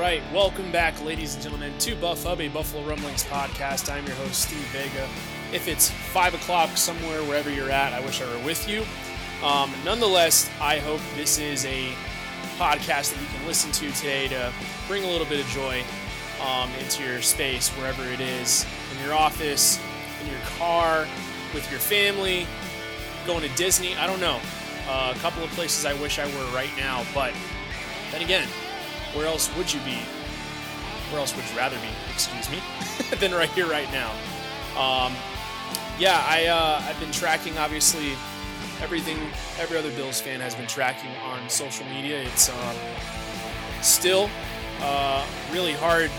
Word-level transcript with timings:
Right, 0.00 0.22
welcome 0.32 0.72
back, 0.72 0.98
ladies 1.04 1.34
and 1.34 1.42
gentlemen, 1.42 1.76
to 1.80 1.94
Buff 1.94 2.24
Hub, 2.24 2.40
a 2.40 2.48
Buffalo 2.48 2.82
Rumblings 2.84 3.22
podcast. 3.24 3.92
I'm 3.92 4.06
your 4.06 4.16
host, 4.16 4.48
Steve 4.48 4.64
Vega. 4.72 5.06
If 5.52 5.68
it's 5.68 5.90
five 5.90 6.32
o'clock 6.32 6.74
somewhere, 6.78 7.22
wherever 7.24 7.50
you're 7.50 7.70
at, 7.70 7.92
I 7.92 8.00
wish 8.00 8.22
I 8.22 8.34
were 8.34 8.42
with 8.42 8.66
you. 8.66 8.82
Um, 9.46 9.70
nonetheless, 9.84 10.48
I 10.58 10.78
hope 10.78 11.02
this 11.16 11.38
is 11.38 11.66
a 11.66 11.92
podcast 12.56 13.12
that 13.12 13.20
you 13.20 13.26
can 13.26 13.46
listen 13.46 13.70
to 13.72 13.92
today 13.92 14.26
to 14.28 14.50
bring 14.88 15.04
a 15.04 15.06
little 15.06 15.26
bit 15.26 15.38
of 15.38 15.46
joy 15.48 15.84
um, 16.40 16.70
into 16.80 17.04
your 17.04 17.20
space, 17.20 17.68
wherever 17.76 18.02
it 18.06 18.20
is, 18.20 18.64
in 18.96 19.04
your 19.04 19.14
office, 19.14 19.78
in 20.22 20.30
your 20.30 20.40
car, 20.56 21.06
with 21.52 21.70
your 21.70 21.78
family, 21.78 22.46
going 23.26 23.46
to 23.46 23.54
Disney. 23.54 23.94
I 23.96 24.06
don't 24.06 24.20
know. 24.20 24.40
Uh, 24.88 25.12
a 25.14 25.18
couple 25.18 25.44
of 25.44 25.50
places 25.50 25.84
I 25.84 25.92
wish 26.00 26.18
I 26.18 26.24
were 26.24 26.56
right 26.56 26.74
now, 26.78 27.04
but 27.14 27.34
then 28.12 28.22
again, 28.22 28.48
where 29.14 29.26
else 29.26 29.54
would 29.56 29.72
you 29.72 29.80
be? 29.80 29.98
Where 31.10 31.20
else 31.20 31.34
would 31.34 31.44
you 31.50 31.56
rather 31.56 31.76
be? 31.76 31.88
Excuse 32.12 32.48
me, 32.50 32.58
than 33.18 33.32
right 33.32 33.50
here, 33.50 33.66
right 33.66 33.90
now. 33.92 34.10
Um, 34.78 35.12
yeah, 35.98 36.24
I 36.26 36.46
uh, 36.46 36.82
I've 36.84 36.98
been 37.00 37.12
tracking 37.12 37.58
obviously 37.58 38.12
everything 38.80 39.18
every 39.58 39.76
other 39.76 39.90
Bills 39.92 40.20
fan 40.20 40.40
has 40.40 40.54
been 40.54 40.66
tracking 40.66 41.10
on 41.24 41.48
social 41.48 41.84
media. 41.86 42.22
It's 42.22 42.48
uh, 42.48 42.74
still 43.82 44.30
uh, 44.80 45.26
really 45.52 45.72
hard 45.72 46.10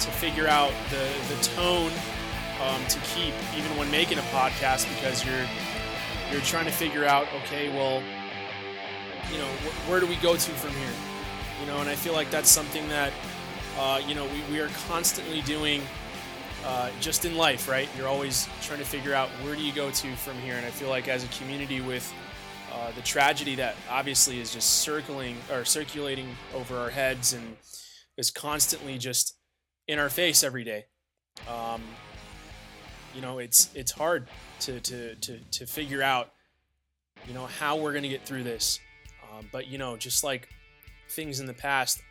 to 0.00 0.10
figure 0.12 0.46
out 0.46 0.72
the 0.90 1.34
the 1.34 1.42
tone 1.42 1.92
um, 2.62 2.84
to 2.86 2.98
keep 3.00 3.34
even 3.56 3.76
when 3.76 3.90
making 3.90 4.18
a 4.18 4.22
podcast 4.32 4.88
because 4.96 5.24
you're 5.24 5.46
you're 6.30 6.40
trying 6.42 6.64
to 6.66 6.72
figure 6.72 7.04
out 7.04 7.26
okay, 7.44 7.68
well, 7.70 8.02
you 9.32 9.38
know, 9.38 9.48
wh- 9.48 9.90
where 9.90 10.00
do 10.00 10.06
we 10.06 10.16
go 10.16 10.36
to 10.36 10.50
from 10.52 10.70
here? 10.70 11.09
You 11.60 11.66
know, 11.66 11.78
and 11.80 11.88
I 11.88 11.94
feel 11.94 12.12
like 12.12 12.30
that's 12.30 12.50
something 12.50 12.88
that, 12.88 13.12
uh, 13.78 14.00
you 14.06 14.14
know, 14.14 14.24
we, 14.26 14.54
we 14.54 14.60
are 14.60 14.70
constantly 14.88 15.42
doing 15.42 15.82
uh, 16.64 16.90
just 17.00 17.24
in 17.24 17.36
life, 17.36 17.68
right? 17.68 17.88
You're 17.96 18.08
always 18.08 18.48
trying 18.62 18.78
to 18.78 18.84
figure 18.84 19.14
out 19.14 19.28
where 19.42 19.54
do 19.54 19.62
you 19.62 19.72
go 19.72 19.90
to 19.90 20.16
from 20.16 20.36
here. 20.38 20.54
And 20.54 20.66
I 20.66 20.70
feel 20.70 20.88
like 20.88 21.08
as 21.08 21.24
a 21.24 21.28
community 21.28 21.80
with 21.80 22.12
uh, 22.72 22.92
the 22.92 23.02
tragedy 23.02 23.54
that 23.56 23.74
obviously 23.88 24.40
is 24.40 24.52
just 24.52 24.80
circling 24.80 25.36
or 25.52 25.64
circulating 25.64 26.28
over 26.54 26.76
our 26.78 26.90
heads 26.90 27.32
and 27.32 27.56
is 28.16 28.30
constantly 28.30 28.98
just 28.98 29.36
in 29.88 29.98
our 29.98 30.10
face 30.10 30.44
every 30.44 30.64
day. 30.64 30.84
Um, 31.48 31.82
you 33.14 33.20
know, 33.20 33.38
it's 33.38 33.70
it's 33.74 33.90
hard 33.90 34.28
to 34.60 34.80
to 34.80 35.14
to, 35.16 35.38
to 35.38 35.66
figure 35.66 36.02
out, 36.02 36.32
you 37.26 37.34
know, 37.34 37.46
how 37.46 37.76
we're 37.76 37.98
to 37.98 38.08
get 38.08 38.24
through 38.24 38.44
this. 38.44 38.78
Um, 39.32 39.48
but 39.50 39.66
you 39.66 39.78
know, 39.78 39.96
just 39.96 40.22
like 40.22 40.48
things 41.10 41.40
in 41.40 41.46
the 41.46 41.54
past, 41.54 42.02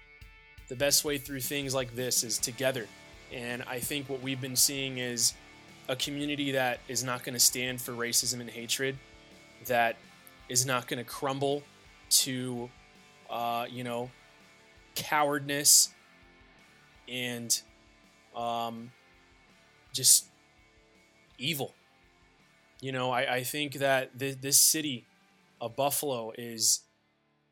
the 0.68 0.76
best 0.76 1.04
way 1.04 1.18
through 1.18 1.42
things 1.42 1.74
like 1.74 1.96
this 1.96 2.24
is 2.24 2.38
together. 2.38 2.88
And 3.34 3.64
I 3.64 3.80
think 3.80 4.10
what 4.10 4.22
we've 4.22 4.42
been 4.42 4.56
seeing 4.56 4.98
is 4.98 5.34
a 5.88 5.96
community 5.96 6.52
that 6.52 6.80
is 6.88 7.04
not 7.04 7.24
going 7.24 7.34
to 7.34 7.40
stand 7.40 7.82
for 7.82 7.94
racism 7.94 8.40
and 8.40 8.50
hatred, 8.50 8.98
that 9.66 9.98
is 10.48 10.66
not 10.66 10.88
going 10.88 10.98
to 10.98 11.04
crumble 11.04 11.64
to, 12.10 12.70
uh, 13.30 13.66
you 13.70 13.84
know, 13.84 14.10
cowardness 14.96 15.90
and 17.08 17.62
um, 18.36 18.92
just 19.94 20.26
evil. 21.38 21.74
You 22.82 22.92
know, 22.92 23.12
I, 23.12 23.36
I 23.36 23.44
think 23.44 23.76
that 23.76 24.18
th- 24.18 24.40
this 24.42 24.58
city 24.58 25.06
of 25.60 25.76
Buffalo 25.76 26.32
is 26.38 26.82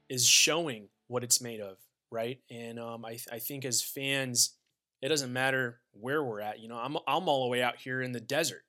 is 0.10 0.26
showing 0.26 0.88
what 1.08 1.24
it's 1.24 1.42
made 1.42 1.60
of, 1.60 1.78
right? 2.12 2.40
And 2.50 2.80
um, 2.80 3.06
I, 3.06 3.18
I 3.32 3.40
think 3.40 3.66
as 3.66 3.82
fans, 3.82 4.56
it 5.02 5.10
doesn't 5.10 5.32
matter 5.32 5.80
where 5.92 6.24
we're 6.24 6.42
at. 6.42 6.60
You 6.60 6.70
know, 6.70 6.78
I'm 6.78 6.98
I'm 7.08 7.28
all 7.30 7.44
the 7.44 7.50
way 7.50 7.62
out 7.62 7.78
here 7.78 8.02
in 8.02 8.12
the 8.12 8.20
desert, 8.20 8.64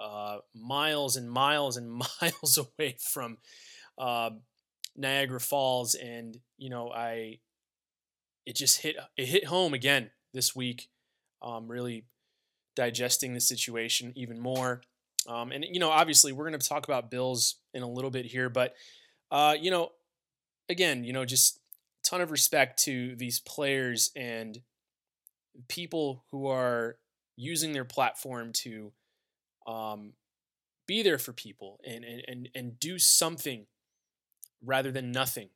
uh, 0.00 0.38
miles 0.54 1.16
and 1.16 1.30
miles 1.30 1.76
and 1.76 1.90
miles 2.20 2.58
away 2.58 2.96
from 3.12 3.38
uh, 3.98 4.30
Niagara 4.96 5.40
Falls, 5.40 5.94
and 5.94 6.36
you 6.58 6.70
know, 6.70 6.90
I 6.90 7.40
it 8.44 8.56
just 8.56 8.80
hit 8.80 8.96
it 9.16 9.26
hit 9.26 9.44
home 9.44 9.74
again 9.74 10.10
this 10.32 10.54
week. 10.54 10.88
Um, 11.42 11.68
really 11.68 12.06
digesting 12.74 13.34
the 13.34 13.40
situation 13.40 14.12
even 14.16 14.40
more. 14.40 14.82
Um, 15.28 15.50
and 15.52 15.64
you 15.64 15.80
know, 15.80 15.90
obviously, 15.90 16.32
we're 16.32 16.48
going 16.48 16.58
to 16.58 16.68
talk 16.68 16.84
about 16.86 17.10
Bills 17.10 17.56
in 17.74 17.82
a 17.82 17.88
little 17.88 18.10
bit 18.10 18.26
here, 18.26 18.48
but 18.48 18.74
uh, 19.30 19.54
you 19.60 19.70
know, 19.70 19.90
again, 20.68 21.04
you 21.04 21.12
know, 21.12 21.24
just 21.24 21.60
ton 22.04 22.20
of 22.20 22.30
respect 22.30 22.82
to 22.84 23.16
these 23.16 23.40
players 23.40 24.10
and 24.14 24.60
people 25.68 26.24
who 26.30 26.46
are 26.46 26.96
using 27.36 27.72
their 27.72 27.84
platform 27.84 28.52
to 28.52 28.92
um, 29.66 30.12
be 30.86 31.02
there 31.02 31.18
for 31.18 31.32
people 31.32 31.80
and, 31.84 32.04
and, 32.04 32.22
and, 32.28 32.48
and 32.54 32.80
do 32.80 32.98
something 32.98 33.66
rather 34.64 34.92
than 34.92 35.10
nothing. 35.10 35.50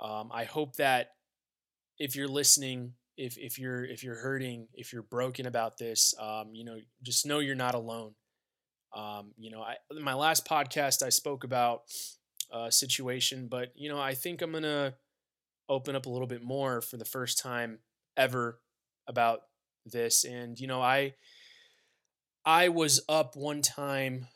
Um, 0.00 0.30
I 0.32 0.44
hope 0.44 0.76
that 0.76 1.12
if 1.98 2.14
you're 2.14 2.28
listening, 2.28 2.94
if, 3.16 3.36
if 3.36 3.58
you're 3.58 3.84
if 3.84 4.02
you're 4.02 4.16
hurting, 4.16 4.68
if 4.72 4.92
you're 4.92 5.02
broken 5.02 5.46
about 5.46 5.76
this, 5.76 6.14
um, 6.18 6.54
you 6.54 6.64
know, 6.64 6.78
just 7.02 7.26
know 7.26 7.38
you're 7.40 7.54
not 7.54 7.74
alone. 7.74 8.14
Um, 8.96 9.32
you 9.36 9.50
know, 9.50 9.62
I, 9.62 9.76
my 10.00 10.14
last 10.14 10.46
podcast, 10.46 11.02
I 11.02 11.10
spoke 11.10 11.44
about 11.44 11.82
uh, 12.52 12.70
situation. 12.70 13.48
But 13.48 13.72
you 13.74 13.88
know, 13.88 14.00
I 14.00 14.14
think 14.14 14.42
I'm 14.42 14.52
gonna 14.52 14.94
open 15.68 15.94
up 15.94 16.06
a 16.06 16.10
little 16.10 16.26
bit 16.26 16.42
more 16.42 16.80
for 16.80 16.96
the 16.96 17.04
first 17.04 17.38
time 17.38 17.78
ever 18.16 18.60
about 19.06 19.40
this. 19.86 20.24
And 20.24 20.58
you 20.58 20.66
know, 20.66 20.80
I 20.82 21.14
I 22.44 22.68
was 22.68 23.02
up 23.08 23.36
one 23.36 23.62
time 23.62 24.26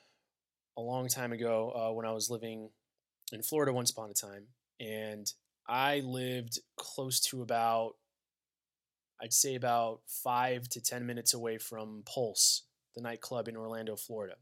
a 0.76 0.80
long 0.80 1.08
time 1.08 1.32
ago 1.32 1.72
uh, 1.75 1.92
when 1.92 2.06
I 2.06 2.12
was 2.12 2.30
living 2.30 2.70
in 3.32 3.42
Florida 3.42 3.72
once 3.72 3.91
upon 3.91 4.10
a 4.10 4.14
time, 4.14 4.46
and 4.81 5.31
I 5.66 6.00
lived 6.00 6.58
close 6.76 7.20
to 7.20 7.42
about 7.42 7.94
I'd 9.22 9.32
say 9.32 9.54
about 9.54 10.00
five 10.06 10.69
to 10.70 10.81
ten 10.81 11.06
minutes 11.06 11.34
away 11.34 11.58
from 11.58 12.02
Pulse, 12.04 12.66
the 12.94 13.00
nightclub 13.00 13.48
in 13.48 13.56
Orlando, 13.56 13.96
Florida. 13.96 14.34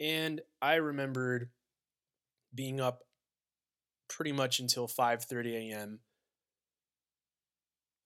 And 0.00 0.40
I 0.62 0.76
remembered 0.76 1.50
being 2.54 2.80
up 2.80 3.02
pretty 4.08 4.32
much 4.32 4.60
until 4.60 4.88
5:30 4.88 5.70
a.m. 5.70 6.00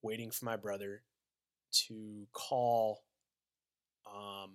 waiting 0.02 0.30
for 0.30 0.44
my 0.44 0.56
brother 0.56 1.02
to 1.86 2.26
call 2.32 3.04
um 4.06 4.50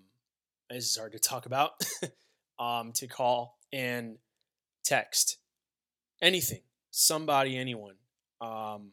this 0.70 0.90
is 0.90 0.98
hard 0.98 1.14
to 1.14 1.20
talk 1.20 1.46
about 1.46 1.72
um 2.60 2.92
to 2.92 3.08
call 3.08 3.58
and 3.72 4.18
text 4.84 5.38
anything 6.22 6.62
somebody 6.92 7.58
anyone 7.58 7.96
um 8.42 8.92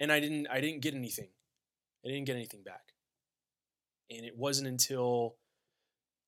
and 0.00 0.10
I 0.10 0.18
didn't 0.18 0.48
I 0.50 0.60
didn't 0.60 0.80
get 0.80 0.94
anything 0.94 1.28
I 2.04 2.08
didn't 2.08 2.24
get 2.24 2.36
anything 2.36 2.62
back 2.62 2.94
and 4.10 4.24
it 4.24 4.36
wasn't 4.36 4.68
until 4.68 5.36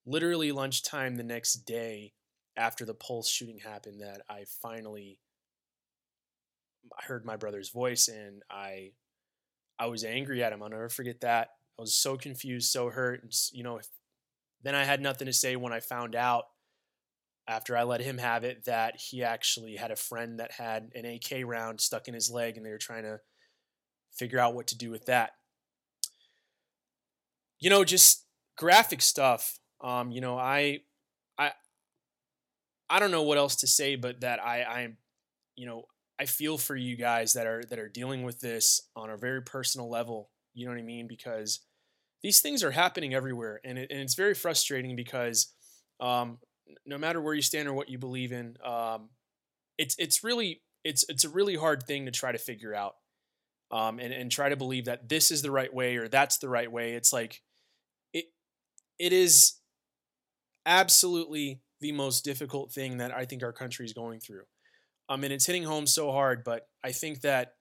literally 0.07 0.53
lunchtime 0.53 1.17
the 1.17 1.25
next 1.25 1.65
day 1.65 2.13
after 2.57 2.85
the 2.85 2.95
Pulse 2.95 3.29
shooting 3.29 3.59
happened 3.59 4.01
that 4.01 4.23
I 4.29 4.45
finally 4.63 5.19
heard 7.01 7.25
my 7.25 7.37
brother's 7.37 7.71
voice 7.71 8.09
and 8.09 8.43
I 8.51 8.93
I 9.79 9.87
was 9.87 10.05
angry 10.05 10.43
at 10.43 10.53
him. 10.53 10.63
I'll 10.63 10.69
never 10.69 10.89
forget 10.89 11.21
that. 11.23 11.49
I 11.79 11.83
was 11.83 11.97
so 11.97 12.17
confused, 12.17 12.71
so 12.71 12.91
hurt. 12.91 13.23
And, 13.23 13.33
you 13.53 13.65
know, 13.65 13.79
if, 13.79 13.89
then 14.63 14.77
I 14.77 14.85
had 14.85 15.01
nothing 15.01 15.27
to 15.27 15.33
say 15.33 15.57
when 15.57 15.73
I 15.73 15.81
found 15.81 16.15
out 16.15 16.45
after 17.49 17.77
I 17.77 17.83
let 17.83 18.01
him 18.01 18.19
have 18.19 18.45
it 18.45 18.65
that 18.67 18.97
he 18.97 19.23
actually 19.23 19.77
had 19.77 19.91
a 19.91 19.97
friend 19.97 20.39
that 20.39 20.53
had 20.53 20.91
an 20.95 21.05
AK 21.05 21.45
round 21.45 21.81
stuck 21.81 22.07
in 22.07 22.15
his 22.15 22.31
leg 22.31 22.57
and 22.57 22.65
they 22.65 22.71
were 22.71 22.79
trying 22.79 23.03
to 23.03 23.21
figure 24.13 24.39
out 24.39 24.55
what 24.55 24.69
to 24.69 24.79
do 24.79 24.91
with 24.91 25.07
that. 25.07 25.33
You 27.59 27.69
know, 27.71 27.85
just 27.85 28.25
graphic 28.57 29.03
stuff. 29.03 29.59
Um, 29.81 30.11
you 30.11 30.21
know, 30.21 30.39
I 30.39 30.81
I 32.91 32.99
don't 32.99 33.11
know 33.11 33.23
what 33.23 33.39
else 33.39 33.57
to 33.57 33.67
say, 33.67 33.97
but 33.97 34.21
that 34.21 34.43
I 34.45 34.65
I'm 34.65 34.97
you 35.57 35.67
know 35.67 35.85
I 36.19 36.27
feel 36.27 36.59
for 36.59 36.77
you 36.77 36.97
guys 36.97 37.33
that 37.35 37.47
are 37.47 37.63
that 37.71 37.79
are 37.79 37.89
dealing 37.89 38.23
with 38.23 38.41
this 38.41 38.83
on 38.97 39.11
a 39.11 39.17
very 39.17 39.43
personal 39.43 39.91
level. 39.91 40.31
You 40.55 40.67
know 40.67 40.73
what 40.73 40.79
I 40.81 40.85
mean? 40.85 41.07
Because 41.09 41.61
these 42.23 42.41
things 42.41 42.63
are 42.65 42.71
happening 42.71 43.15
everywhere, 43.15 43.61
and 43.65 43.79
it, 43.79 43.91
and 43.91 44.01
it's 44.01 44.15
very 44.15 44.35
frustrating 44.35 44.97
because 44.97 45.53
um, 46.01 46.39
no 46.87 46.99
matter 46.99 47.21
where 47.21 47.35
you 47.35 47.43
stand 47.43 47.69
or 47.69 47.75
what 47.75 47.89
you 47.89 47.99
believe 47.99 48.33
in, 48.33 48.57
um, 48.65 49.11
it's 49.79 49.97
it's 49.99 50.25
really 50.25 50.63
it's 50.85 51.05
it's 51.09 51.25
a 51.25 51.29
really 51.29 51.57
hard 51.57 51.85
thing 51.85 52.07
to 52.07 52.13
try 52.13 52.33
to 52.33 52.39
figure 52.39 52.75
out, 52.75 52.95
um, 53.71 53.99
and 53.99 54.13
and 54.13 54.31
try 54.31 54.49
to 54.49 54.57
believe 54.57 54.87
that 54.87 55.09
this 55.09 55.31
is 55.31 55.43
the 55.43 55.51
right 55.51 55.73
way 55.73 55.97
or 55.97 56.09
that's 56.09 56.39
the 56.39 56.49
right 56.49 56.71
way. 56.71 56.95
It's 56.95 57.13
like 57.13 57.41
it 58.13 58.27
it 58.99 59.13
is 59.13 59.55
absolutely 60.67 61.61
the 61.85 61.93
most 61.93 62.25
difficult 62.25 62.73
thing 62.73 62.97
that 62.97 63.15
I 63.15 63.27
think 63.27 63.43
our 63.43 63.53
country 63.53 63.85
is 63.85 63.93
going 63.93 64.19
through. 64.19 64.45
I 65.07 65.17
mean, 65.17 65.33
it's 65.33 65.45
hitting 65.45 65.65
home 65.65 65.87
so 65.87 66.13
hard, 66.13 66.43
but 66.43 66.67
I 66.83 66.93
think 66.93 67.21
that 67.21 67.57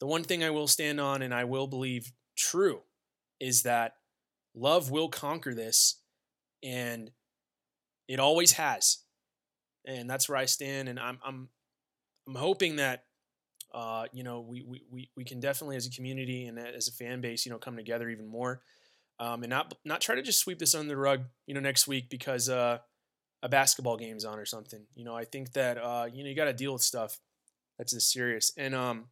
the 0.00 0.06
one 0.08 0.24
thing 0.24 0.42
I 0.42 0.50
will 0.50 0.66
stand 0.66 1.00
on 1.00 1.22
and 1.22 1.32
I 1.32 1.44
will 1.44 1.68
believe 1.68 2.10
true 2.36 2.80
is 3.38 3.62
that 3.62 3.92
love 4.52 4.90
will 4.90 5.08
conquer 5.08 5.54
this 5.54 6.00
and 6.60 7.12
it 8.08 8.18
always 8.18 8.50
has. 8.54 8.98
And 9.86 10.10
that's 10.10 10.28
where 10.28 10.38
I 10.38 10.46
stand 10.46 10.88
and 10.88 10.98
I'm 10.98 11.20
I'm 11.24 11.48
I'm 12.26 12.34
hoping 12.34 12.76
that 12.76 13.04
uh, 13.72 14.06
you 14.12 14.24
know, 14.24 14.40
we, 14.40 14.82
we, 14.90 15.08
we 15.16 15.24
can 15.24 15.38
definitely 15.38 15.76
as 15.76 15.86
a 15.86 15.90
community 15.90 16.46
and 16.46 16.58
as 16.58 16.88
a 16.88 16.92
fan 16.92 17.20
base, 17.20 17.46
you 17.46 17.52
know, 17.52 17.58
come 17.58 17.76
together 17.76 18.10
even 18.10 18.26
more 18.26 18.60
um, 19.20 19.44
and 19.44 19.50
not 19.50 19.72
not 19.84 20.00
try 20.00 20.16
to 20.16 20.22
just 20.22 20.40
sweep 20.40 20.58
this 20.58 20.74
under 20.74 20.88
the 20.88 20.96
rug, 20.96 21.22
you 21.46 21.54
know, 21.54 21.60
next 21.60 21.86
week 21.86 22.10
because 22.10 22.48
uh, 22.48 22.78
a 23.42 23.48
basketball 23.48 23.96
game's 23.96 24.24
on 24.24 24.38
or 24.38 24.44
something. 24.44 24.82
You 24.94 25.04
know, 25.04 25.16
I 25.16 25.24
think 25.24 25.52
that 25.52 25.78
uh, 25.78 26.06
you 26.12 26.22
know 26.22 26.30
you 26.30 26.36
got 26.36 26.44
to 26.44 26.52
deal 26.52 26.72
with 26.72 26.82
stuff 26.82 27.18
that's 27.78 27.92
this 27.92 28.06
serious. 28.12 28.52
And 28.56 28.74
um, 28.74 29.06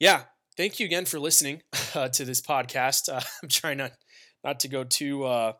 yeah, 0.00 0.22
thank 0.56 0.80
you 0.80 0.86
again 0.86 1.04
for 1.04 1.18
listening 1.18 1.62
uh, 1.94 2.08
to 2.08 2.24
this 2.24 2.40
podcast. 2.40 3.12
Uh, 3.12 3.20
I'm 3.42 3.48
trying 3.48 3.78
not 3.78 3.92
not 4.44 4.60
to 4.60 4.68
go 4.68 4.84
too. 4.84 5.24
Uh, 5.24 5.52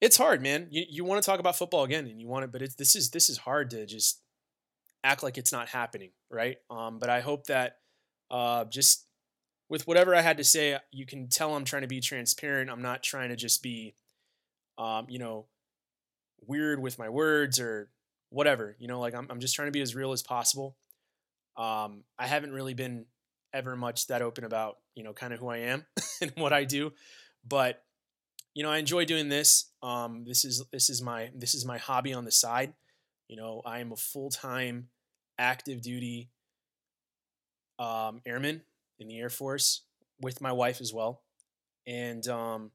it's 0.00 0.16
hard, 0.16 0.42
man. 0.42 0.68
You 0.70 0.84
you 0.88 1.04
want 1.04 1.22
to 1.22 1.26
talk 1.26 1.40
about 1.40 1.56
football 1.56 1.84
again, 1.84 2.06
and 2.06 2.20
you 2.20 2.28
want 2.28 2.44
it, 2.44 2.52
but 2.52 2.62
it's 2.62 2.74
this 2.74 2.96
is 2.96 3.10
this 3.10 3.28
is 3.28 3.38
hard 3.38 3.70
to 3.70 3.86
just 3.86 4.20
act 5.04 5.22
like 5.22 5.38
it's 5.38 5.52
not 5.52 5.68
happening, 5.68 6.10
right? 6.30 6.56
Um, 6.70 6.98
but 6.98 7.08
I 7.08 7.20
hope 7.20 7.46
that 7.46 7.76
uh, 8.30 8.64
just 8.64 9.06
with 9.68 9.86
whatever 9.86 10.14
I 10.14 10.20
had 10.20 10.38
to 10.38 10.44
say, 10.44 10.78
you 10.92 11.06
can 11.06 11.28
tell 11.28 11.54
I'm 11.54 11.64
trying 11.64 11.82
to 11.82 11.88
be 11.88 12.00
transparent. 12.00 12.70
I'm 12.70 12.82
not 12.82 13.02
trying 13.02 13.30
to 13.30 13.36
just 13.36 13.62
be, 13.62 13.94
um, 14.78 15.06
you 15.08 15.18
know, 15.18 15.46
weird 16.46 16.80
with 16.80 16.98
my 16.98 17.08
words 17.08 17.60
or 17.60 17.90
whatever. 18.30 18.76
You 18.78 18.88
know, 18.88 19.00
like 19.00 19.14
I'm, 19.14 19.26
I'm 19.30 19.40
just 19.40 19.54
trying 19.54 19.68
to 19.68 19.72
be 19.72 19.80
as 19.80 19.94
real 19.94 20.12
as 20.12 20.22
possible. 20.22 20.76
Um, 21.56 22.04
I 22.18 22.26
haven't 22.26 22.52
really 22.52 22.74
been 22.74 23.06
ever 23.52 23.76
much 23.76 24.08
that 24.08 24.22
open 24.22 24.44
about, 24.44 24.76
you 24.94 25.02
know, 25.02 25.12
kind 25.12 25.32
of 25.32 25.40
who 25.40 25.48
I 25.48 25.58
am 25.58 25.86
and 26.20 26.32
what 26.36 26.52
I 26.52 26.64
do, 26.64 26.92
but 27.46 27.82
you 28.54 28.62
know, 28.62 28.70
I 28.70 28.78
enjoy 28.78 29.04
doing 29.04 29.28
this. 29.28 29.70
Um, 29.82 30.24
this 30.24 30.42
is 30.42 30.64
this 30.72 30.88
is 30.88 31.02
my 31.02 31.30
this 31.36 31.54
is 31.54 31.66
my 31.66 31.76
hobby 31.76 32.14
on 32.14 32.24
the 32.24 32.32
side. 32.32 32.72
You 33.28 33.36
know, 33.36 33.60
I 33.66 33.80
am 33.80 33.92
a 33.92 33.96
full 33.96 34.30
time 34.30 34.88
active 35.38 35.82
duty 35.82 36.30
um, 37.78 38.22
airman 38.24 38.62
in 38.98 39.08
the 39.08 39.18
Air 39.18 39.28
Force 39.28 39.82
with 40.22 40.40
my 40.40 40.52
wife 40.52 40.80
as 40.80 40.90
well. 40.90 41.22
And 41.86 42.26
um, 42.28 42.70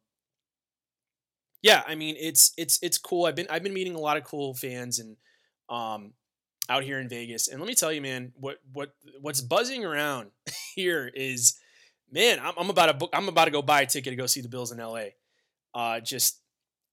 yeah, 1.61 1.83
I 1.87 1.95
mean 1.95 2.15
it's 2.19 2.53
it's 2.57 2.79
it's 2.81 2.97
cool. 2.97 3.25
I've 3.25 3.35
been 3.35 3.47
I've 3.49 3.63
been 3.63 3.73
meeting 3.73 3.95
a 3.95 3.99
lot 3.99 4.17
of 4.17 4.23
cool 4.23 4.53
fans 4.53 4.99
and 4.99 5.17
um, 5.69 6.13
out 6.69 6.83
here 6.83 6.99
in 6.99 7.09
Vegas. 7.09 7.47
And 7.47 7.59
let 7.59 7.67
me 7.67 7.75
tell 7.75 7.91
you, 7.91 8.01
man, 8.01 8.33
what 8.35 8.57
what 8.71 8.93
what's 9.19 9.41
buzzing 9.41 9.85
around 9.85 10.31
here 10.75 11.11
is, 11.13 11.59
man, 12.11 12.39
I'm, 12.39 12.53
I'm 12.57 12.69
about 12.69 12.87
to 12.87 12.93
book. 12.93 13.09
I'm 13.13 13.29
about 13.29 13.45
to 13.45 13.51
go 13.51 13.61
buy 13.61 13.81
a 13.81 13.85
ticket 13.85 14.11
to 14.11 14.15
go 14.15 14.25
see 14.25 14.41
the 14.41 14.49
Bills 14.49 14.71
in 14.71 14.79
LA. 14.79 15.05
Uh, 15.73 15.99
just 15.99 16.39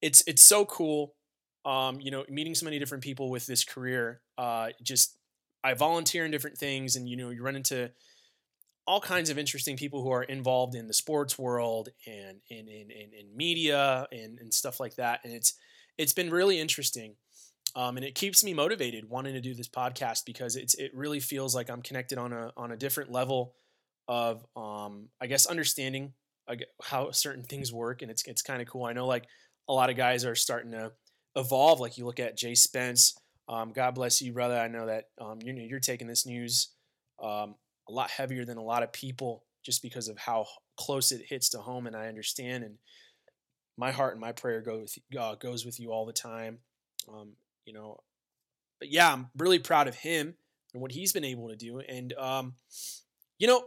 it's 0.01 0.23
it's 0.27 0.43
so 0.43 0.65
cool. 0.65 1.15
Um, 1.65 1.99
you 1.99 2.11
know, 2.11 2.23
meeting 2.29 2.55
so 2.55 2.65
many 2.65 2.79
different 2.79 3.03
people 3.03 3.29
with 3.29 3.45
this 3.45 3.63
career. 3.63 4.21
Uh, 4.37 4.69
just 4.81 5.17
I 5.63 5.73
volunteer 5.73 6.25
in 6.25 6.31
different 6.31 6.57
things, 6.57 6.95
and 6.95 7.07
you 7.07 7.17
know, 7.17 7.29
you 7.29 7.43
run 7.43 7.55
into 7.55 7.91
all 8.89 8.99
kinds 8.99 9.29
of 9.29 9.37
interesting 9.37 9.77
people 9.77 10.01
who 10.01 10.09
are 10.09 10.23
involved 10.23 10.73
in 10.73 10.87
the 10.87 10.93
sports 10.95 11.37
world 11.37 11.89
and 12.07 12.39
in 12.49 12.67
in, 12.67 12.89
in, 12.89 13.11
in 13.19 13.37
media 13.37 14.07
and, 14.11 14.39
and 14.39 14.51
stuff 14.51 14.79
like 14.79 14.95
that. 14.95 15.19
And 15.23 15.31
it's 15.31 15.53
it's 15.99 16.11
been 16.11 16.31
really 16.31 16.59
interesting. 16.59 17.13
Um, 17.75 17.97
and 17.97 18.05
it 18.05 18.15
keeps 18.15 18.43
me 18.43 18.55
motivated 18.55 19.07
wanting 19.07 19.35
to 19.35 19.41
do 19.41 19.53
this 19.53 19.69
podcast 19.69 20.21
because 20.25 20.55
it's 20.55 20.73
it 20.73 20.89
really 20.95 21.19
feels 21.19 21.53
like 21.53 21.69
I'm 21.69 21.83
connected 21.83 22.17
on 22.17 22.33
a 22.33 22.51
on 22.57 22.71
a 22.71 22.77
different 22.77 23.11
level 23.11 23.53
of 24.07 24.43
um, 24.55 25.09
I 25.21 25.27
guess 25.27 25.45
understanding 25.45 26.13
how 26.81 27.11
certain 27.11 27.43
things 27.43 27.71
work 27.71 28.01
and 28.01 28.09
it's 28.09 28.23
it's 28.25 28.41
kind 28.41 28.59
of 28.59 28.67
cool. 28.67 28.85
I 28.85 28.93
know 28.93 29.05
like 29.05 29.25
a 29.67 29.73
lot 29.73 29.91
of 29.91 29.97
guys 29.97 30.25
are 30.25 30.33
starting 30.33 30.71
to 30.71 30.93
evolve. 31.35 31.79
Like 31.79 31.99
you 31.99 32.07
look 32.07 32.19
at 32.19 32.35
Jay 32.35 32.55
Spence. 32.55 33.15
Um, 33.47 33.71
God 33.71 33.93
bless 33.93 34.19
you, 34.19 34.33
brother. 34.33 34.57
I 34.57 34.67
know 34.67 34.87
that 34.87 35.05
um, 35.21 35.37
you 35.43 35.53
know 35.53 35.61
you're 35.61 35.79
taking 35.79 36.07
this 36.07 36.25
news 36.25 36.69
um, 37.21 37.53
a 37.89 37.91
lot 37.91 38.09
heavier 38.11 38.45
than 38.45 38.57
a 38.57 38.63
lot 38.63 38.83
of 38.83 38.93
people 38.93 39.43
just 39.65 39.81
because 39.81 40.07
of 40.07 40.17
how 40.17 40.45
close 40.77 41.11
it 41.11 41.25
hits 41.27 41.49
to 41.49 41.59
home. 41.59 41.87
And 41.87 41.95
I 41.95 42.07
understand. 42.07 42.63
And 42.63 42.77
my 43.77 43.91
heart 43.91 44.13
and 44.13 44.21
my 44.21 44.31
prayer 44.31 44.61
go 44.61 44.79
with, 44.79 44.97
uh, 45.19 45.35
goes 45.35 45.65
with 45.65 45.79
you 45.79 45.91
all 45.91 46.05
the 46.05 46.13
time. 46.13 46.59
Um, 47.11 47.33
you 47.65 47.73
know, 47.73 47.97
but 48.79 48.89
yeah, 48.89 49.11
I'm 49.11 49.29
really 49.37 49.59
proud 49.59 49.87
of 49.87 49.95
him 49.95 50.35
and 50.73 50.81
what 50.81 50.91
he's 50.91 51.11
been 51.11 51.25
able 51.25 51.49
to 51.49 51.55
do. 51.55 51.79
And, 51.79 52.13
um, 52.13 52.53
you 53.37 53.47
know, 53.47 53.63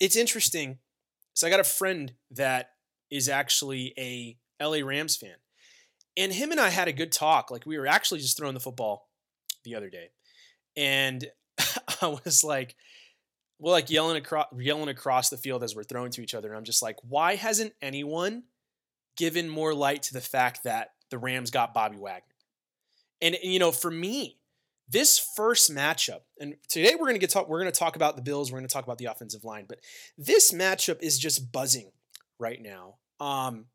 it's 0.00 0.16
interesting. 0.16 0.78
So 1.34 1.46
I 1.46 1.50
got 1.50 1.60
a 1.60 1.64
friend 1.64 2.12
that 2.32 2.70
is 3.10 3.28
actually 3.28 3.94
a 3.96 4.36
LA 4.62 4.84
Rams 4.84 5.16
fan. 5.16 5.36
And 6.16 6.32
him 6.32 6.50
and 6.50 6.60
I 6.60 6.70
had 6.70 6.88
a 6.88 6.92
good 6.92 7.12
talk. 7.12 7.50
Like 7.50 7.64
we 7.64 7.78
were 7.78 7.86
actually 7.86 8.20
just 8.20 8.36
throwing 8.36 8.54
the 8.54 8.60
football 8.60 9.08
the 9.64 9.74
other 9.74 9.88
day. 9.88 10.10
And 10.76 11.26
I 12.02 12.08
was 12.24 12.44
like, 12.44 12.76
well, 13.58 13.72
like 13.72 13.90
yelling 13.90 14.16
across 14.16 14.46
yelling 14.56 14.88
across 14.88 15.30
the 15.30 15.36
field 15.36 15.62
as 15.62 15.74
we're 15.74 15.84
throwing 15.84 16.12
to 16.12 16.22
each 16.22 16.34
other. 16.34 16.48
And 16.48 16.56
I'm 16.56 16.64
just 16.64 16.82
like, 16.82 16.96
why 17.02 17.34
hasn't 17.34 17.72
anyone 17.82 18.44
given 19.16 19.48
more 19.48 19.74
light 19.74 20.02
to 20.04 20.12
the 20.12 20.20
fact 20.20 20.64
that 20.64 20.92
the 21.10 21.18
Rams 21.18 21.50
got 21.50 21.74
Bobby 21.74 21.96
Wagner? 21.96 22.22
And, 23.20 23.34
and 23.34 23.52
you 23.52 23.58
know, 23.58 23.72
for 23.72 23.90
me, 23.90 24.38
this 24.88 25.18
first 25.18 25.74
matchup, 25.74 26.20
and 26.40 26.54
today 26.68 26.94
we're 26.98 27.06
gonna 27.06 27.18
get 27.18 27.30
talk, 27.30 27.48
we're 27.48 27.58
gonna 27.58 27.72
talk 27.72 27.96
about 27.96 28.16
the 28.16 28.22
Bills, 28.22 28.50
we're 28.50 28.58
gonna 28.58 28.68
talk 28.68 28.84
about 28.84 28.98
the 28.98 29.06
offensive 29.06 29.44
line, 29.44 29.66
but 29.68 29.80
this 30.16 30.52
matchup 30.52 31.02
is 31.02 31.18
just 31.18 31.52
buzzing 31.52 31.90
right 32.38 32.60
now. 32.62 32.94
Um, 33.20 33.66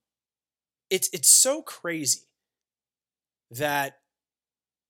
it's 0.89 1.09
it's 1.13 1.29
so 1.29 1.61
crazy 1.61 2.21
that 3.51 3.99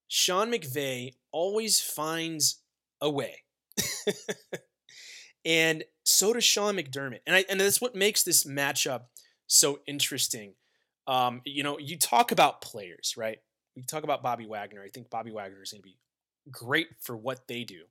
Sean 0.08 0.52
McVay 0.52 1.16
always 1.32 1.82
finds 1.82 2.63
away. 3.04 3.44
and 5.46 5.84
so 6.04 6.34
does 6.34 6.44
Sean 6.44 6.76
McDermott. 6.76 7.20
And 7.28 7.36
I 7.36 7.46
and 7.50 7.60
that's 7.60 7.82
what 7.82 7.96
makes 7.96 8.24
this 8.24 8.46
matchup 8.46 9.02
so 9.46 9.80
interesting. 9.86 10.56
Um, 11.06 11.42
you 11.46 11.64
know, 11.64 11.78
you 11.78 11.98
talk 11.98 12.32
about 12.32 12.62
players, 12.62 13.14
right? 13.18 13.38
We 13.76 13.84
talk 13.84 14.04
about 14.04 14.24
Bobby 14.24 14.46
Wagner. 14.46 14.82
I 14.84 14.88
think 14.88 15.10
Bobby 15.10 15.32
Wagner 15.32 15.62
is 15.62 15.72
going 15.72 15.82
to 15.82 15.88
be 15.88 15.98
great 16.52 16.88
for 17.02 17.18
what 17.18 17.48
they 17.48 17.64
do. 17.64 17.82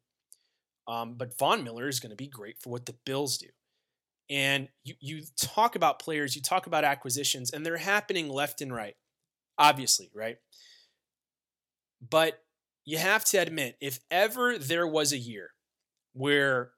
Um, 0.89 1.15
but 1.15 1.37
Von 1.39 1.63
Miller 1.63 1.89
is 1.89 2.01
going 2.01 2.11
to 2.11 2.17
be 2.17 2.27
great 2.27 2.57
for 2.61 2.71
what 2.71 2.87
the 2.87 2.95
Bills 3.05 3.39
do. 3.39 3.49
And 4.31 4.69
you, 4.85 4.95
you 5.01 5.23
talk 5.37 5.77
about 5.77 5.99
players, 5.99 6.35
you 6.35 6.43
talk 6.43 6.67
about 6.67 6.85
acquisitions, 6.85 7.53
and 7.53 7.67
they're 7.67 7.77
happening 7.77 8.29
left 8.29 8.63
and 8.63 8.73
right, 8.73 8.95
obviously, 9.59 10.11
right? 10.15 10.39
But 12.09 12.41
you 12.85 12.99
have 12.99 13.25
to 13.27 13.39
admit, 13.39 13.77
if 13.81 14.01
ever 14.11 14.59
there 14.59 14.87
was 14.87 15.13
a 15.13 15.19
year 15.19 15.51
where 16.13 16.73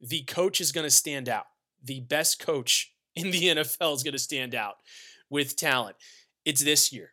the 0.00 0.22
coach 0.22 0.60
is 0.60 0.72
going 0.72 0.86
to 0.86 0.90
stand 0.90 1.28
out, 1.28 1.46
the 1.82 2.00
best 2.00 2.38
coach 2.38 2.92
in 3.16 3.30
the 3.30 3.48
NFL 3.48 3.94
is 3.94 4.02
going 4.02 4.12
to 4.12 4.18
stand 4.18 4.54
out 4.54 4.76
with 5.30 5.56
talent, 5.56 5.96
it's 6.44 6.62
this 6.62 6.92
year. 6.92 7.12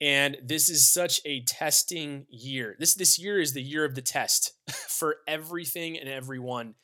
And 0.00 0.36
this 0.42 0.68
is 0.68 0.92
such 0.92 1.20
a 1.24 1.44
testing 1.44 2.26
year. 2.28 2.74
This 2.78 2.94
this 2.94 3.20
year 3.20 3.40
is 3.40 3.52
the 3.52 3.62
year 3.62 3.84
of 3.84 3.94
the 3.94 4.02
test 4.02 4.52
for 4.88 5.16
everything 5.28 5.96
and 5.96 6.08
everyone 6.08 6.74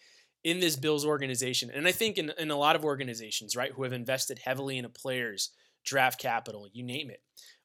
in 0.44 0.60
this 0.60 0.76
Bills 0.76 1.04
organization. 1.04 1.68
And 1.74 1.88
I 1.88 1.92
think 1.92 2.16
in, 2.16 2.32
in 2.38 2.52
a 2.52 2.56
lot 2.56 2.76
of 2.76 2.84
organizations, 2.84 3.56
right, 3.56 3.72
who 3.72 3.82
have 3.82 3.92
invested 3.92 4.38
heavily 4.38 4.78
in 4.78 4.84
a 4.84 4.88
players, 4.88 5.50
draft 5.84 6.20
capital, 6.20 6.68
you 6.72 6.84
name 6.84 7.10
it. 7.10 7.20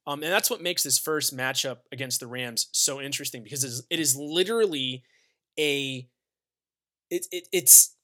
Um, 0.05 0.22
and 0.22 0.31
that's 0.31 0.50
what 0.50 0.62
makes 0.62 0.83
this 0.83 1.00
first 1.00 1.36
matchup 1.36 1.77
against 1.91 2.19
the 2.19 2.27
Rams 2.27 2.67
so 2.74 3.00
interesting 3.00 3.43
because 3.43 3.63
it 3.63 3.67
is, 3.67 3.88
it 3.89 4.00
is 4.00 4.15
literally 4.15 5.03
a 5.57 6.07
it, 7.10 7.27
it 7.31 7.48
it's 7.51 7.95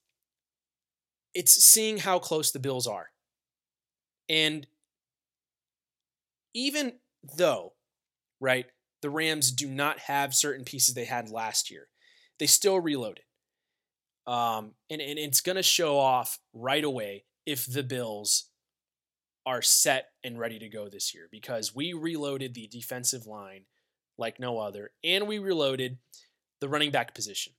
it's 1.33 1.51
seeing 1.51 1.97
how 1.97 2.19
close 2.19 2.51
the 2.51 2.59
Bills 2.59 2.87
are. 2.87 3.07
And 4.29 4.67
even 6.53 6.93
though, 7.37 7.73
right, 8.39 8.65
the 9.01 9.09
Rams 9.09 9.51
do 9.51 9.67
not 9.67 9.99
have 9.99 10.33
certain 10.33 10.65
pieces 10.65 10.95
they 10.95 11.05
had 11.05 11.29
last 11.29 11.71
year, 11.71 11.87
they 12.39 12.45
still 12.45 12.79
reloaded. 12.79 13.23
Um, 14.27 14.73
and, 14.89 15.01
and 15.01 15.17
it's 15.17 15.41
going 15.41 15.55
to 15.55 15.63
show 15.63 15.97
off 15.97 16.39
right 16.53 16.83
away 16.83 17.25
if 17.45 17.65
the 17.65 17.83
Bills 17.83 18.48
are 19.49 19.63
set 19.63 20.09
and 20.23 20.37
ready 20.37 20.59
to 20.59 20.69
go 20.69 20.87
this 20.87 21.11
year 21.11 21.27
because 21.31 21.75
we 21.75 21.91
reloaded 21.91 22.53
the 22.53 22.67
defensive 22.67 23.25
line 23.25 23.63
like 24.15 24.39
no 24.39 24.59
other, 24.59 24.91
and 25.03 25.27
we 25.27 25.39
reloaded 25.39 25.97
the 26.61 26.69
running 26.69 26.91
back 26.91 27.15
position. 27.15 27.53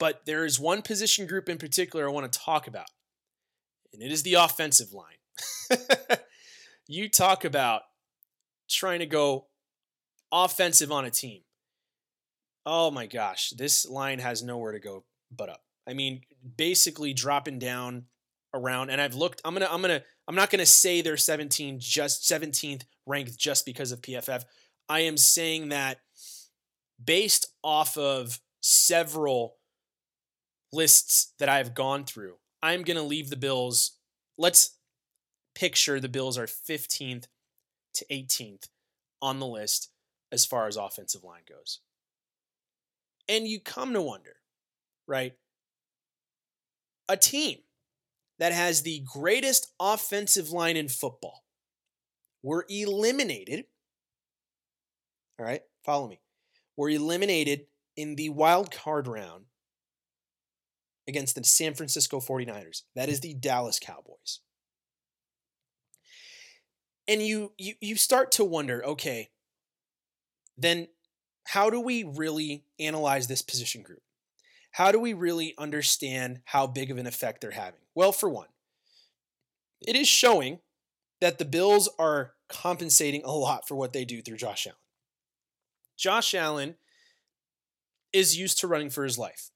But 0.00 0.26
there 0.26 0.44
is 0.44 0.58
one 0.58 0.82
position 0.82 1.28
group 1.28 1.48
in 1.48 1.56
particular 1.56 2.08
I 2.08 2.12
want 2.12 2.32
to 2.32 2.36
talk 2.36 2.66
about, 2.66 2.90
and 3.92 4.02
it 4.02 4.10
is 4.10 4.24
the 4.24 4.34
offensive 4.34 4.88
line. 4.92 5.78
you 6.88 7.08
talk 7.08 7.44
about 7.44 7.82
trying 8.68 8.98
to 8.98 9.06
go 9.06 9.46
offensive 10.32 10.90
on 10.90 11.04
a 11.04 11.10
team. 11.10 11.42
Oh 12.66 12.90
my 12.90 13.06
gosh, 13.06 13.50
this 13.50 13.86
line 13.86 14.18
has 14.18 14.42
nowhere 14.42 14.72
to 14.72 14.80
go 14.80 15.04
but 15.30 15.48
up. 15.48 15.62
I 15.86 15.94
mean, 15.94 16.22
basically 16.56 17.12
dropping 17.14 17.60
down 17.60 18.06
around 18.54 18.90
and 18.90 19.00
I've 19.00 19.14
looked 19.14 19.40
I'm 19.44 19.54
going 19.54 19.66
to 19.66 19.72
I'm 19.72 19.82
going 19.82 20.00
to 20.00 20.04
I'm 20.26 20.34
not 20.34 20.50
going 20.50 20.60
to 20.60 20.66
say 20.66 21.00
they're 21.00 21.16
17 21.16 21.78
just 21.80 22.22
17th 22.22 22.82
ranked 23.06 23.38
just 23.38 23.66
because 23.66 23.92
of 23.92 24.00
PFF. 24.00 24.44
I 24.88 25.00
am 25.00 25.16
saying 25.16 25.68
that 25.68 25.98
based 27.02 27.46
off 27.62 27.96
of 27.96 28.40
several 28.60 29.56
lists 30.72 31.32
that 31.38 31.48
I've 31.48 31.74
gone 31.74 32.04
through, 32.04 32.34
I'm 32.62 32.82
going 32.82 32.96
to 32.96 33.02
leave 33.02 33.30
the 33.30 33.36
Bills. 33.36 33.98
Let's 34.36 34.76
picture 35.54 36.00
the 36.00 36.08
Bills 36.08 36.38
are 36.38 36.46
15th 36.46 37.26
to 37.94 38.04
18th 38.10 38.68
on 39.20 39.40
the 39.40 39.46
list 39.46 39.90
as 40.30 40.46
far 40.46 40.66
as 40.66 40.76
offensive 40.76 41.24
line 41.24 41.42
goes. 41.48 41.80
And 43.28 43.46
you 43.46 43.60
come 43.60 43.92
to 43.92 44.02
wonder, 44.02 44.36
right? 45.06 45.34
A 47.08 47.16
team 47.16 47.58
that 48.38 48.52
has 48.52 48.82
the 48.82 49.04
greatest 49.12 49.72
offensive 49.80 50.50
line 50.50 50.76
in 50.76 50.88
football 50.88 51.44
were 52.42 52.64
eliminated. 52.68 53.64
All 55.38 55.46
right, 55.46 55.62
follow 55.84 56.08
me. 56.08 56.20
Were 56.76 56.90
eliminated 56.90 57.66
in 57.96 58.14
the 58.14 58.28
wild 58.28 58.70
card 58.70 59.08
round 59.08 59.46
against 61.08 61.34
the 61.34 61.42
San 61.42 61.74
Francisco 61.74 62.20
49ers. 62.20 62.82
That 62.94 63.08
is 63.08 63.20
the 63.20 63.34
Dallas 63.34 63.80
Cowboys. 63.80 64.40
And 67.08 67.22
you 67.22 67.52
you 67.56 67.74
you 67.80 67.96
start 67.96 68.30
to 68.32 68.44
wonder, 68.44 68.84
okay, 68.84 69.30
then 70.58 70.88
how 71.46 71.70
do 71.70 71.80
we 71.80 72.04
really 72.04 72.64
analyze 72.78 73.26
this 73.26 73.40
position 73.40 73.82
group? 73.82 74.02
How 74.72 74.92
do 74.92 75.00
we 75.00 75.14
really 75.14 75.54
understand 75.56 76.40
how 76.44 76.66
big 76.66 76.90
of 76.90 76.98
an 76.98 77.06
effect 77.06 77.40
they're 77.40 77.50
having? 77.50 77.80
Well, 77.98 78.12
for 78.12 78.28
one, 78.28 78.46
it 79.80 79.96
is 79.96 80.06
showing 80.06 80.60
that 81.20 81.38
the 81.38 81.44
Bills 81.44 81.88
are 81.98 82.34
compensating 82.48 83.24
a 83.24 83.32
lot 83.32 83.66
for 83.66 83.74
what 83.74 83.92
they 83.92 84.04
do 84.04 84.22
through 84.22 84.36
Josh 84.36 84.68
Allen. 84.68 84.78
Josh 85.96 86.32
Allen 86.32 86.76
is 88.12 88.38
used 88.38 88.60
to 88.60 88.68
running 88.68 88.88
for 88.88 89.02
his 89.02 89.18
life. 89.18 89.50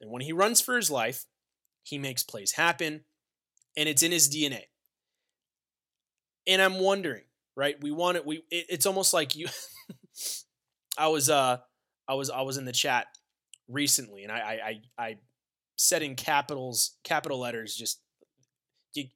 And 0.00 0.10
when 0.10 0.22
he 0.22 0.32
runs 0.32 0.62
for 0.62 0.76
his 0.76 0.90
life, 0.90 1.26
he 1.82 1.98
makes 1.98 2.22
plays 2.22 2.52
happen, 2.52 3.04
and 3.76 3.86
it's 3.86 4.02
in 4.02 4.12
his 4.12 4.34
DNA. 4.34 4.62
And 6.46 6.62
I'm 6.62 6.80
wondering, 6.80 7.24
right? 7.54 7.76
We 7.82 7.90
want 7.90 8.16
it. 8.16 8.24
We 8.24 8.44
it, 8.50 8.64
it's 8.70 8.86
almost 8.86 9.12
like 9.12 9.36
you. 9.36 9.48
I 10.96 11.08
was 11.08 11.28
uh 11.28 11.58
I 12.08 12.14
was 12.14 12.30
I 12.30 12.40
was 12.40 12.56
in 12.56 12.64
the 12.64 12.72
chat 12.72 13.08
recently, 13.68 14.22
and 14.22 14.32
I 14.32 14.38
I 14.38 14.70
I, 14.96 15.06
I 15.06 15.16
said 15.76 16.02
in 16.02 16.14
capitals 16.14 16.96
capital 17.04 17.38
letters 17.38 17.74
just 17.74 18.00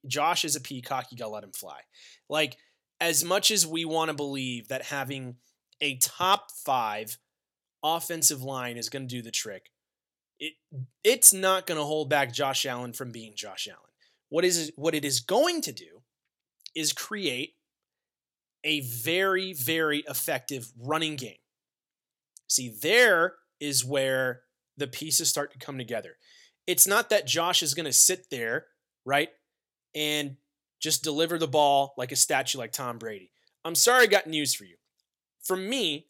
Josh 0.07 0.45
is 0.45 0.57
a 0.57 0.61
peacock. 0.61 1.07
You 1.11 1.17
gotta 1.17 1.31
let 1.31 1.45
him 1.45 1.53
fly. 1.53 1.81
Like 2.29 2.57
as 3.01 3.25
much 3.25 3.51
as 3.51 3.67
we 3.67 3.85
want 3.85 4.11
to 4.11 4.15
believe 4.15 4.69
that 4.69 4.83
having 4.83 5.37
a 5.81 5.97
top 5.97 6.51
five 6.65 7.19
offensive 7.83 8.43
line 8.43 8.77
is 8.77 8.91
going 8.91 9.09
to 9.09 9.15
do 9.15 9.23
the 9.23 9.31
trick, 9.31 9.71
it 10.39 10.53
it's 11.03 11.33
not 11.33 11.67
going 11.67 11.79
to 11.79 11.85
hold 11.85 12.11
back 12.11 12.33
Josh 12.33 12.67
Allen 12.67 12.93
from 12.93 13.11
being 13.11 13.33
Josh 13.35 13.67
Allen. 13.69 13.81
What 14.29 14.45
is 14.45 14.71
what 14.77 14.95
it 14.95 15.05
is 15.05 15.21
going 15.21 15.63
to 15.63 15.73
do 15.73 16.03
is 16.75 16.93
create 16.93 17.55
a 18.63 18.81
very 18.81 19.55
very 19.55 20.05
effective 20.07 20.71
running 20.79 21.17
game. 21.17 21.35
See, 22.49 22.75
there 22.83 23.35
is 23.61 23.85
where 23.85 24.43
the 24.77 24.87
pieces 24.87 25.29
start 25.29 25.53
to 25.53 25.59
come 25.59 25.79
together. 25.79 26.17
It's 26.71 26.87
not 26.87 27.11
that 27.11 27.27
Josh 27.27 27.65
is 27.65 27.75
going 27.75 27.87
to 27.87 27.93
sit 27.93 28.31
there, 28.31 28.67
right, 29.05 29.31
and 29.93 30.37
just 30.81 31.03
deliver 31.03 31.37
the 31.37 31.49
ball 31.49 31.95
like 31.97 32.13
a 32.13 32.17
statue 32.17 32.59
like 32.59 32.71
Tom 32.71 32.97
Brady. 32.97 33.33
I'm 33.65 33.75
sorry 33.75 34.05
I 34.05 34.07
got 34.07 34.29
news 34.29 34.55
for 34.55 34.63
you. 34.63 34.77
For 35.43 35.57
me, 35.57 36.07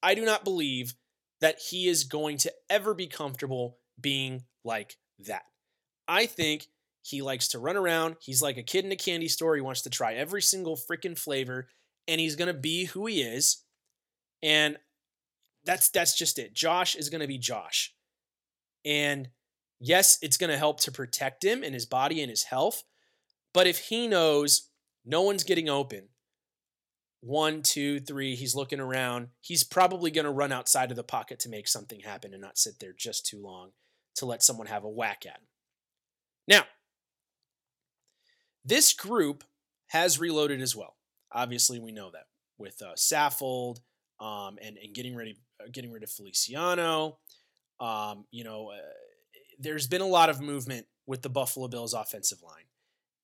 I 0.00 0.14
do 0.14 0.24
not 0.24 0.44
believe 0.44 0.94
that 1.40 1.58
he 1.58 1.88
is 1.88 2.04
going 2.04 2.36
to 2.38 2.52
ever 2.70 2.94
be 2.94 3.08
comfortable 3.08 3.78
being 4.00 4.44
like 4.64 4.98
that. 5.26 5.42
I 6.06 6.26
think 6.26 6.66
he 7.02 7.20
likes 7.20 7.48
to 7.48 7.58
run 7.58 7.76
around. 7.76 8.18
He's 8.20 8.40
like 8.40 8.56
a 8.56 8.62
kid 8.62 8.84
in 8.84 8.92
a 8.92 8.96
candy 8.96 9.26
store. 9.26 9.56
He 9.56 9.62
wants 9.62 9.82
to 9.82 9.90
try 9.90 10.14
every 10.14 10.42
single 10.42 10.76
freaking 10.76 11.18
flavor 11.18 11.66
and 12.06 12.20
he's 12.20 12.36
going 12.36 12.54
to 12.54 12.54
be 12.54 12.84
who 12.84 13.06
he 13.06 13.20
is. 13.20 13.64
And 14.44 14.76
that's 15.64 15.88
that's 15.88 16.16
just 16.16 16.38
it. 16.38 16.54
Josh 16.54 16.94
is 16.94 17.08
going 17.08 17.20
to 17.20 17.26
be 17.26 17.38
Josh. 17.38 17.92
And 18.84 19.30
yes, 19.80 20.18
it's 20.22 20.36
going 20.36 20.50
to 20.50 20.58
help 20.58 20.80
to 20.80 20.92
protect 20.92 21.44
him 21.44 21.62
and 21.62 21.74
his 21.74 21.86
body 21.86 22.20
and 22.20 22.30
his 22.30 22.44
health. 22.44 22.82
But 23.54 23.66
if 23.66 23.78
he 23.78 24.06
knows 24.06 24.68
no 25.04 25.22
one's 25.22 25.44
getting 25.44 25.68
open, 25.68 26.08
one, 27.20 27.62
two, 27.62 27.98
three, 28.00 28.34
he's 28.36 28.54
looking 28.54 28.80
around. 28.80 29.28
He's 29.40 29.64
probably 29.64 30.10
going 30.10 30.24
to 30.24 30.30
run 30.30 30.52
outside 30.52 30.90
of 30.90 30.96
the 30.96 31.02
pocket 31.02 31.40
to 31.40 31.48
make 31.48 31.66
something 31.66 32.00
happen 32.00 32.32
and 32.32 32.42
not 32.42 32.58
sit 32.58 32.78
there 32.78 32.92
just 32.96 33.26
too 33.26 33.42
long 33.42 33.70
to 34.16 34.26
let 34.26 34.42
someone 34.42 34.66
have 34.66 34.84
a 34.84 34.88
whack 34.88 35.24
at 35.26 35.36
him. 35.36 35.46
Now, 36.46 36.62
this 38.64 38.92
group 38.92 39.44
has 39.88 40.20
reloaded 40.20 40.60
as 40.60 40.76
well. 40.76 40.96
Obviously, 41.32 41.80
we 41.80 41.92
know 41.92 42.10
that 42.10 42.26
with 42.58 42.80
uh, 42.82 42.94
Saffold 42.94 43.78
um, 44.20 44.58
and 44.62 44.76
and 44.76 44.94
getting 44.94 45.16
ready, 45.16 45.36
uh, 45.60 45.68
getting 45.72 45.92
rid 45.92 46.02
of 46.02 46.10
Feliciano. 46.10 47.18
Um, 47.80 48.24
you 48.30 48.44
know, 48.44 48.70
uh, 48.70 48.76
there's 49.58 49.86
been 49.86 50.00
a 50.00 50.06
lot 50.06 50.30
of 50.30 50.40
movement 50.40 50.86
with 51.06 51.22
the 51.22 51.28
Buffalo 51.28 51.68
Bills 51.68 51.94
offensive 51.94 52.38
line. 52.42 52.64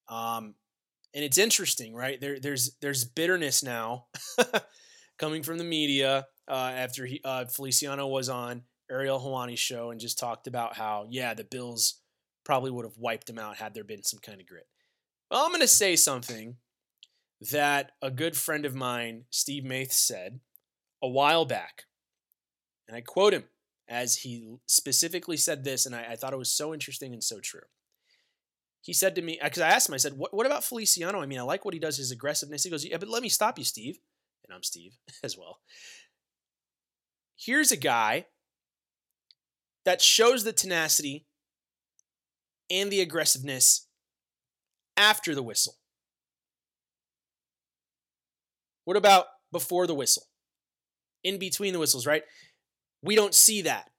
Um, 0.08 0.54
and 1.14 1.24
it's 1.24 1.38
interesting, 1.38 1.94
right? 1.94 2.20
There, 2.20 2.40
there's 2.40 2.76
there's 2.80 3.04
bitterness 3.04 3.62
now 3.62 4.06
coming 5.18 5.42
from 5.42 5.58
the 5.58 5.64
media 5.64 6.26
uh, 6.48 6.72
after 6.74 7.06
he, 7.06 7.20
uh, 7.24 7.44
Feliciano 7.44 8.06
was 8.08 8.28
on 8.28 8.62
Ariel 8.90 9.20
Helwani's 9.20 9.60
show 9.60 9.90
and 9.90 10.00
just 10.00 10.18
talked 10.18 10.46
about 10.46 10.76
how 10.76 11.06
yeah 11.08 11.34
the 11.34 11.44
Bills 11.44 12.00
probably 12.44 12.70
would 12.70 12.84
have 12.84 12.98
wiped 12.98 13.26
them 13.26 13.38
out 13.38 13.56
had 13.56 13.74
there 13.74 13.84
been 13.84 14.02
some 14.02 14.18
kind 14.20 14.40
of 14.40 14.46
grit. 14.46 14.66
Well, 15.30 15.44
I'm 15.44 15.50
going 15.50 15.60
to 15.60 15.68
say 15.68 15.96
something 15.96 16.56
that 17.52 17.92
a 18.02 18.10
good 18.10 18.36
friend 18.36 18.64
of 18.66 18.74
mine, 18.74 19.24
Steve 19.30 19.64
Maith, 19.64 19.92
said 19.92 20.40
a 21.02 21.08
while 21.08 21.44
back, 21.44 21.84
and 22.86 22.96
I 22.96 23.00
quote 23.00 23.32
him 23.32 23.44
as 23.88 24.16
he 24.16 24.56
specifically 24.66 25.36
said 25.36 25.64
this, 25.64 25.86
and 25.86 25.94
I, 25.94 26.12
I 26.12 26.16
thought 26.16 26.32
it 26.32 26.38
was 26.38 26.52
so 26.52 26.72
interesting 26.72 27.12
and 27.12 27.22
so 27.22 27.40
true 27.40 27.62
he 28.84 28.92
said 28.92 29.14
to 29.14 29.22
me, 29.22 29.40
uh, 29.40 29.44
because 29.44 29.62
I 29.62 29.70
asked 29.70 29.88
him, 29.88 29.94
I 29.94 29.98
said, 29.98 30.18
what, 30.18 30.34
what 30.34 30.44
about 30.44 30.62
Feliciano? 30.62 31.22
I 31.22 31.24
mean, 31.24 31.38
I 31.38 31.42
like 31.42 31.64
what 31.64 31.72
he 31.72 31.80
does, 31.80 31.96
his 31.96 32.10
aggressiveness. 32.10 32.64
He 32.64 32.70
goes, 32.70 32.84
Yeah, 32.84 32.98
but 32.98 33.08
let 33.08 33.22
me 33.22 33.30
stop 33.30 33.58
you, 33.58 33.64
Steve. 33.64 33.98
And 34.44 34.54
I'm 34.54 34.62
Steve 34.62 34.98
as 35.24 35.38
well. 35.38 35.60
Here's 37.34 37.72
a 37.72 37.78
guy 37.78 38.26
that 39.86 40.02
shows 40.02 40.44
the 40.44 40.52
tenacity 40.52 41.26
and 42.70 42.90
the 42.90 43.00
aggressiveness 43.00 43.88
after 44.98 45.34
the 45.34 45.42
whistle. 45.42 45.76
What 48.84 48.98
about 48.98 49.26
before 49.50 49.86
the 49.86 49.94
whistle? 49.94 50.24
In 51.22 51.38
between 51.38 51.72
the 51.72 51.78
whistles, 51.78 52.06
right? 52.06 52.22
We 53.04 53.14
don't 53.14 53.34
see 53.34 53.62
that. 53.62 53.90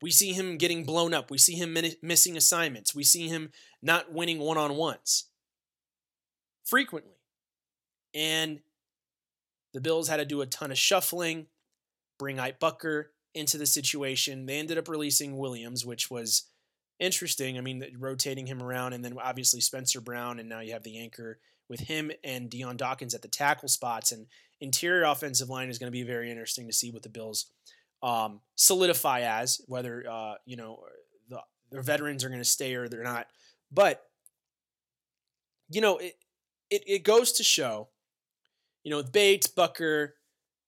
We 0.00 0.10
see 0.10 0.32
him 0.32 0.56
getting 0.56 0.84
blown 0.84 1.12
up. 1.12 1.30
We 1.30 1.38
see 1.38 1.54
him 1.54 1.76
missing 2.02 2.36
assignments. 2.36 2.94
We 2.94 3.02
see 3.02 3.28
him 3.28 3.50
not 3.82 4.12
winning 4.12 4.38
one 4.38 4.58
on 4.58 4.76
ones 4.76 5.24
frequently. 6.64 7.16
And 8.14 8.60
the 9.72 9.80
Bills 9.80 10.08
had 10.08 10.18
to 10.18 10.24
do 10.24 10.40
a 10.40 10.46
ton 10.46 10.70
of 10.70 10.78
shuffling, 10.78 11.46
bring 12.18 12.38
Ike 12.38 12.60
Boettger 12.60 13.06
into 13.34 13.58
the 13.58 13.66
situation. 13.66 14.46
They 14.46 14.58
ended 14.58 14.78
up 14.78 14.88
releasing 14.88 15.36
Williams, 15.36 15.84
which 15.84 16.10
was 16.10 16.44
interesting. 17.00 17.58
I 17.58 17.60
mean, 17.60 17.84
rotating 17.98 18.46
him 18.46 18.62
around, 18.62 18.92
and 18.92 19.04
then 19.04 19.16
obviously 19.20 19.60
Spencer 19.60 20.00
Brown, 20.00 20.38
and 20.38 20.48
now 20.48 20.60
you 20.60 20.72
have 20.72 20.84
the 20.84 20.98
anchor 20.98 21.40
with 21.68 21.80
him 21.80 22.12
and 22.22 22.50
Dion 22.50 22.76
Dawkins 22.76 23.14
at 23.14 23.22
the 23.22 23.28
tackle 23.28 23.68
spots. 23.68 24.12
And 24.12 24.26
interior 24.60 25.04
offensive 25.04 25.48
line 25.48 25.68
is 25.68 25.78
going 25.78 25.88
to 25.88 25.98
be 25.98 26.04
very 26.04 26.30
interesting 26.30 26.66
to 26.66 26.72
see 26.72 26.90
what 26.90 27.02
the 27.02 27.08
Bills 27.08 27.46
um, 28.04 28.40
solidify 28.54 29.20
as, 29.20 29.60
whether 29.66 30.04
uh, 30.08 30.34
you 30.44 30.56
know 30.56 30.84
the 31.28 31.40
their 31.70 31.82
veterans 31.82 32.22
are 32.22 32.28
going 32.28 32.40
to 32.40 32.44
stay 32.44 32.74
or 32.74 32.88
they're 32.88 33.02
not. 33.02 33.26
But 33.72 34.02
you 35.70 35.80
know, 35.80 35.96
it, 35.96 36.14
it 36.70 36.82
it 36.86 37.04
goes 37.04 37.32
to 37.32 37.42
show, 37.42 37.88
you 38.84 38.90
know, 38.90 39.02
Bates, 39.02 39.48
Boettger, 39.48 40.10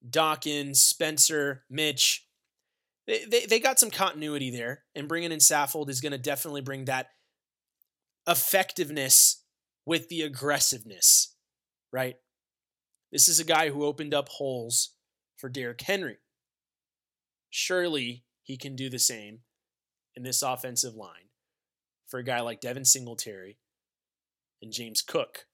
Dawkins, 0.09 0.81
Spencer, 0.81 1.65
Mitch, 1.71 2.27
they, 3.07 3.25
they, 3.25 3.47
they 3.47 3.61
got 3.61 3.79
some 3.79 3.91
continuity 3.91 4.51
there, 4.51 4.83
and 4.95 5.09
bringing 5.09 5.33
in 5.33 5.39
Saffold 5.39 5.89
is 5.89 6.01
going 6.01 6.13
to 6.13 6.19
definitely 6.19 6.61
bring 6.61 6.87
that 6.87 7.11
effectiveness 8.27 9.45
with 9.85 10.09
the 10.09 10.23
aggressiveness, 10.23 11.35
right? 11.93 12.17
This 13.13 13.29
is 13.29 13.39
a 13.39 13.45
guy 13.45 13.71
who 13.71 13.85
opened 13.85 14.13
up 14.13 14.29
holes 14.29 14.95
for 15.37 15.49
Derrick 15.49 15.81
Henry. 15.83 16.17
Surely 17.51 18.25
he 18.43 18.57
can 18.57 18.77
do 18.77 18.89
the 18.89 18.99
same 18.99 19.41
in 20.15 20.23
this 20.23 20.43
offensive 20.43 20.95
line 20.95 21.31
for 22.07 22.19
a 22.19 22.25
guy 22.25 22.41
like 22.41 22.61
Devin 22.61 22.85
Singletary 22.85 23.59
and 24.63 24.73
James 24.73 25.03
Cook. 25.03 25.47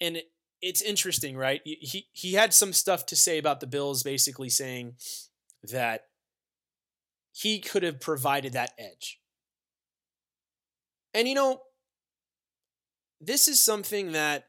And 0.00 0.22
it's 0.62 0.80
interesting, 0.80 1.36
right? 1.36 1.60
He 1.64 2.08
he 2.12 2.34
had 2.34 2.54
some 2.54 2.72
stuff 2.72 3.06
to 3.06 3.16
say 3.16 3.38
about 3.38 3.60
the 3.60 3.66
Bills, 3.66 4.02
basically 4.02 4.48
saying 4.48 4.94
that 5.62 6.06
he 7.32 7.58
could 7.58 7.82
have 7.82 8.00
provided 8.00 8.52
that 8.52 8.72
edge. 8.78 9.20
And 11.12 11.28
you 11.28 11.34
know, 11.34 11.62
this 13.20 13.48
is 13.48 13.60
something 13.60 14.12
that 14.12 14.48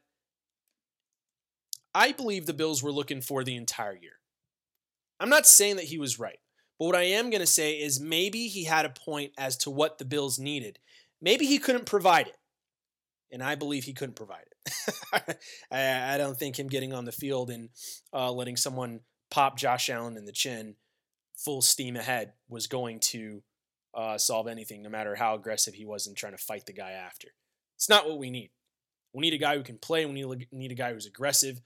I 1.94 2.12
believe 2.12 2.46
the 2.46 2.52
Bills 2.52 2.82
were 2.82 2.92
looking 2.92 3.20
for 3.20 3.44
the 3.44 3.56
entire 3.56 3.96
year. 3.96 4.15
I'm 5.18 5.28
not 5.28 5.46
saying 5.46 5.76
that 5.76 5.86
he 5.86 5.98
was 5.98 6.18
right, 6.18 6.38
but 6.78 6.86
what 6.86 6.94
I 6.96 7.04
am 7.04 7.30
going 7.30 7.40
to 7.40 7.46
say 7.46 7.74
is 7.74 8.00
maybe 8.00 8.48
he 8.48 8.64
had 8.64 8.84
a 8.84 8.90
point 8.90 9.32
as 9.38 9.56
to 9.58 9.70
what 9.70 9.98
the 9.98 10.04
Bills 10.04 10.38
needed. 10.38 10.78
Maybe 11.20 11.46
he 11.46 11.58
couldn't 11.58 11.86
provide 11.86 12.26
it. 12.26 12.36
And 13.32 13.42
I 13.42 13.54
believe 13.54 13.84
he 13.84 13.92
couldn't 13.92 14.14
provide 14.14 14.44
it. 14.50 15.38
I, 15.72 16.14
I, 16.14 16.16
don't 16.16 16.38
think 16.38 16.58
him 16.58 16.68
getting 16.68 16.92
on 16.92 17.04
the 17.04 17.12
field 17.12 17.50
and 17.50 17.70
uh, 18.12 18.30
letting 18.30 18.56
someone 18.56 19.00
pop 19.30 19.58
Josh 19.58 19.90
Allen 19.90 20.16
in 20.16 20.26
the 20.26 20.32
chin 20.32 20.76
full 21.36 21.60
steam 21.60 21.96
ahead 21.96 22.32
was 22.48 22.66
going 22.66 23.00
to 23.00 23.42
uh, 23.94 24.18
solve 24.18 24.46
anything, 24.46 24.82
no 24.82 24.90
matter 24.90 25.14
how 25.14 25.34
aggressive 25.34 25.74
he 25.74 25.84
was 25.84 26.06
in 26.06 26.14
trying 26.14 26.36
to 26.36 26.42
fight 26.42 26.66
the 26.66 26.72
guy 26.72 26.92
after. 26.92 27.28
It's 27.76 27.88
not 27.88 28.06
what 28.06 28.18
we 28.18 28.30
need. 28.30 28.50
We 29.12 29.22
need 29.22 29.34
a 29.34 29.38
guy 29.38 29.56
who 29.56 29.62
can 29.62 29.78
play. 29.78 30.04
We 30.06 30.12
need, 30.12 30.48
need 30.52 30.72
a 30.72 30.76
guy 30.76 30.92
who's 30.92 31.06
aggressive. 31.06 31.60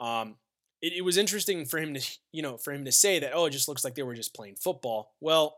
Um, 0.00 0.36
it, 0.84 0.92
it 0.98 1.00
was 1.00 1.16
interesting 1.16 1.64
for 1.64 1.78
him 1.78 1.94
to, 1.94 2.18
you 2.30 2.42
know, 2.42 2.58
for 2.58 2.72
him 2.72 2.84
to 2.84 2.92
say 2.92 3.18
that, 3.18 3.32
oh, 3.32 3.46
it 3.46 3.50
just 3.50 3.68
looks 3.68 3.84
like 3.84 3.94
they 3.94 4.02
were 4.02 4.14
just 4.14 4.34
playing 4.34 4.56
football. 4.56 5.14
Well, 5.18 5.56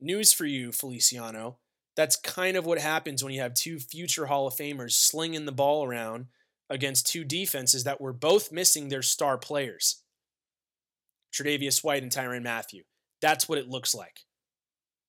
news 0.00 0.32
for 0.32 0.46
you, 0.46 0.72
Feliciano. 0.72 1.58
That's 1.96 2.16
kind 2.16 2.56
of 2.56 2.64
what 2.64 2.78
happens 2.78 3.22
when 3.22 3.34
you 3.34 3.42
have 3.42 3.52
two 3.52 3.78
future 3.78 4.26
Hall 4.26 4.46
of 4.46 4.54
Famers 4.54 4.92
slinging 4.92 5.44
the 5.44 5.52
ball 5.52 5.84
around 5.84 6.28
against 6.70 7.08
two 7.08 7.24
defenses 7.24 7.84
that 7.84 8.00
were 8.00 8.14
both 8.14 8.50
missing 8.50 8.88
their 8.88 9.02
star 9.02 9.36
players. 9.36 10.02
Tre'Davious 11.34 11.84
White 11.84 12.02
and 12.02 12.10
Tyrann 12.10 12.42
Mathieu. 12.42 12.84
That's 13.20 13.50
what 13.50 13.58
it 13.58 13.68
looks 13.68 13.94
like. 13.94 14.20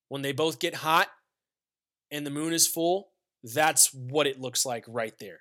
When 0.09 0.21
they 0.21 0.33
both 0.33 0.59
get 0.59 0.75
hot 0.75 1.07
and 2.11 2.25
the 2.25 2.31
moon 2.31 2.51
is 2.51 2.67
full, 2.67 3.11
that's 3.41 3.93
what 3.93 4.27
it 4.27 4.41
looks 4.41 4.65
like 4.65 4.83
right 4.85 5.13
there. 5.17 5.39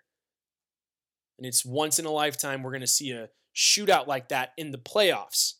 And 1.37 1.47
it's 1.47 1.64
once 1.64 1.99
in 1.99 2.04
a 2.04 2.12
lifetime 2.12 2.62
we're 2.62 2.71
going 2.71 2.83
to 2.83 2.87
see 2.87 3.11
a 3.11 3.28
shootout 3.54 4.07
like 4.07 4.28
that 4.28 4.52
in 4.57 4.71
the 4.71 4.78
playoffs. 4.78 5.54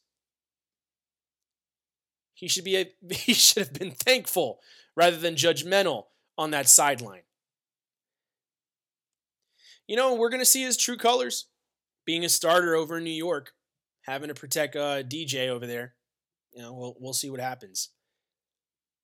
He 2.35 2.49
should 2.49 2.65
be 2.65 2.77
a, 2.77 2.93
he 3.15 3.35
should 3.35 3.59
have 3.67 3.73
been 3.75 3.93
thankful 3.93 4.61
rather 4.97 5.17
than 5.17 5.35
judgmental 5.35 6.05
on 6.39 6.51
that 6.53 6.69
sideline. 6.69 7.23
You 9.87 9.97
know, 9.97 10.15
we're 10.15 10.31
going 10.31 10.41
to 10.41 10.47
see 10.47 10.63
his 10.63 10.77
true 10.77 10.97
colors 10.97 11.47
being 12.07 12.25
a 12.25 12.29
starter 12.29 12.75
over 12.75 12.99
in 12.99 13.05
New 13.05 13.11
York, 13.11 13.53
having 14.03 14.29
to 14.29 14.35
protect 14.35 14.77
uh, 14.77 15.03
DJ 15.03 15.49
over 15.49 15.67
there. 15.67 15.95
You 16.53 16.63
know, 16.63 16.73
we'll 16.73 16.97
we'll 16.99 17.13
see 17.13 17.29
what 17.29 17.41
happens. 17.41 17.91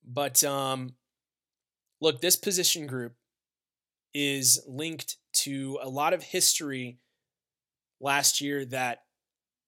But 0.04 0.42
um, 0.44 0.94
look, 2.00 2.20
this 2.20 2.36
position 2.36 2.86
group 2.86 3.14
is 4.14 4.62
linked 4.66 5.16
to 5.32 5.78
a 5.82 5.88
lot 5.88 6.14
of 6.14 6.22
history 6.22 7.00
last 8.00 8.40
year 8.40 8.64
that 8.66 8.98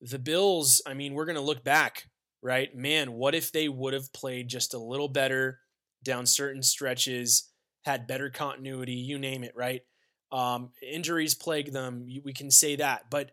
the 0.01 0.19
Bills, 0.19 0.81
I 0.87 0.95
mean, 0.95 1.15
we're 1.15 1.25
going 1.25 1.37
to 1.37 1.43
look 1.43 1.65
back, 1.65 2.09
right? 2.43 2.75
Man, 2.75 3.13
what 3.13 3.35
if 3.35 3.53
they 3.53 3.69
would 3.69 3.95
have 3.95 4.13
played 4.13 4.49
just 4.49 4.75
a 4.75 4.79
little 4.79 5.09
better 5.09 5.61
down 6.05 6.27
certain 6.27 6.63
stretches, 6.63 7.51
had 7.85 8.07
better 8.07 8.31
continuity, 8.31 8.93
you 8.93 9.19
name 9.19 9.43
it, 9.45 9.53
right? 9.57 9.83
Um, 10.31 10.71
injuries 10.83 11.35
plague 11.35 11.73
them. 11.73 12.07
We 12.25 12.33
can 12.33 12.51
say 12.51 12.77
that, 12.77 13.11
but 13.11 13.33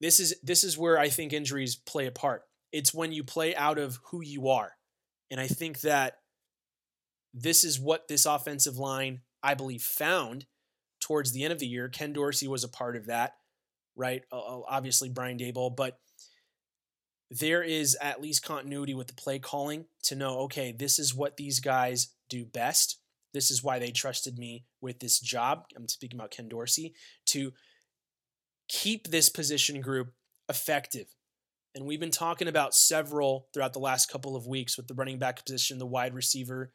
this 0.00 0.20
is 0.20 0.34
this 0.42 0.62
is 0.62 0.78
where 0.78 0.98
I 0.98 1.08
think 1.08 1.32
injuries 1.32 1.76
play 1.76 2.06
a 2.06 2.12
part. 2.12 2.42
It's 2.72 2.94
when 2.94 3.12
you 3.12 3.24
play 3.24 3.56
out 3.56 3.78
of 3.78 3.98
who 4.10 4.22
you 4.22 4.48
are, 4.48 4.72
and 5.30 5.40
I 5.40 5.46
think 5.48 5.80
that 5.80 6.18
this 7.34 7.64
is 7.64 7.80
what 7.80 8.06
this 8.06 8.26
offensive 8.26 8.76
line, 8.76 9.22
I 9.42 9.54
believe, 9.54 9.82
found 9.82 10.46
towards 11.00 11.32
the 11.32 11.44
end 11.44 11.52
of 11.52 11.58
the 11.58 11.66
year. 11.66 11.88
Ken 11.88 12.12
Dorsey 12.12 12.48
was 12.48 12.64
a 12.64 12.68
part 12.68 12.96
of 12.96 13.06
that, 13.06 13.34
right? 13.98 14.22
Obviously, 14.32 15.08
Brian 15.08 15.38
Daboll, 15.38 15.74
but 15.74 15.98
there 17.30 17.62
is 17.62 17.96
at 18.00 18.22
least 18.22 18.44
continuity 18.44 18.94
with 18.94 19.08
the 19.08 19.14
play 19.14 19.38
calling 19.38 19.84
to 20.04 20.14
know, 20.14 20.38
okay, 20.40 20.72
this 20.72 20.98
is 20.98 21.14
what 21.14 21.36
these 21.36 21.60
guys 21.60 22.14
do 22.30 22.46
best. 22.46 23.00
This 23.34 23.50
is 23.50 23.62
why 23.62 23.78
they 23.78 23.90
trusted 23.90 24.38
me 24.38 24.64
with 24.80 25.00
this 25.00 25.20
job. 25.20 25.64
I'm 25.76 25.88
speaking 25.88 26.18
about 26.18 26.30
Ken 26.30 26.48
Dorsey 26.48 26.94
to 27.26 27.52
keep 28.68 29.08
this 29.08 29.28
position 29.28 29.82
group 29.82 30.12
effective. 30.48 31.14
And 31.74 31.84
we've 31.84 32.00
been 32.00 32.10
talking 32.10 32.48
about 32.48 32.74
several 32.74 33.48
throughout 33.52 33.74
the 33.74 33.78
last 33.78 34.10
couple 34.10 34.34
of 34.34 34.46
weeks 34.46 34.78
with 34.78 34.88
the 34.88 34.94
running 34.94 35.18
back 35.18 35.44
position, 35.44 35.78
the 35.78 35.86
wide 35.86 36.14
receiver, 36.14 36.72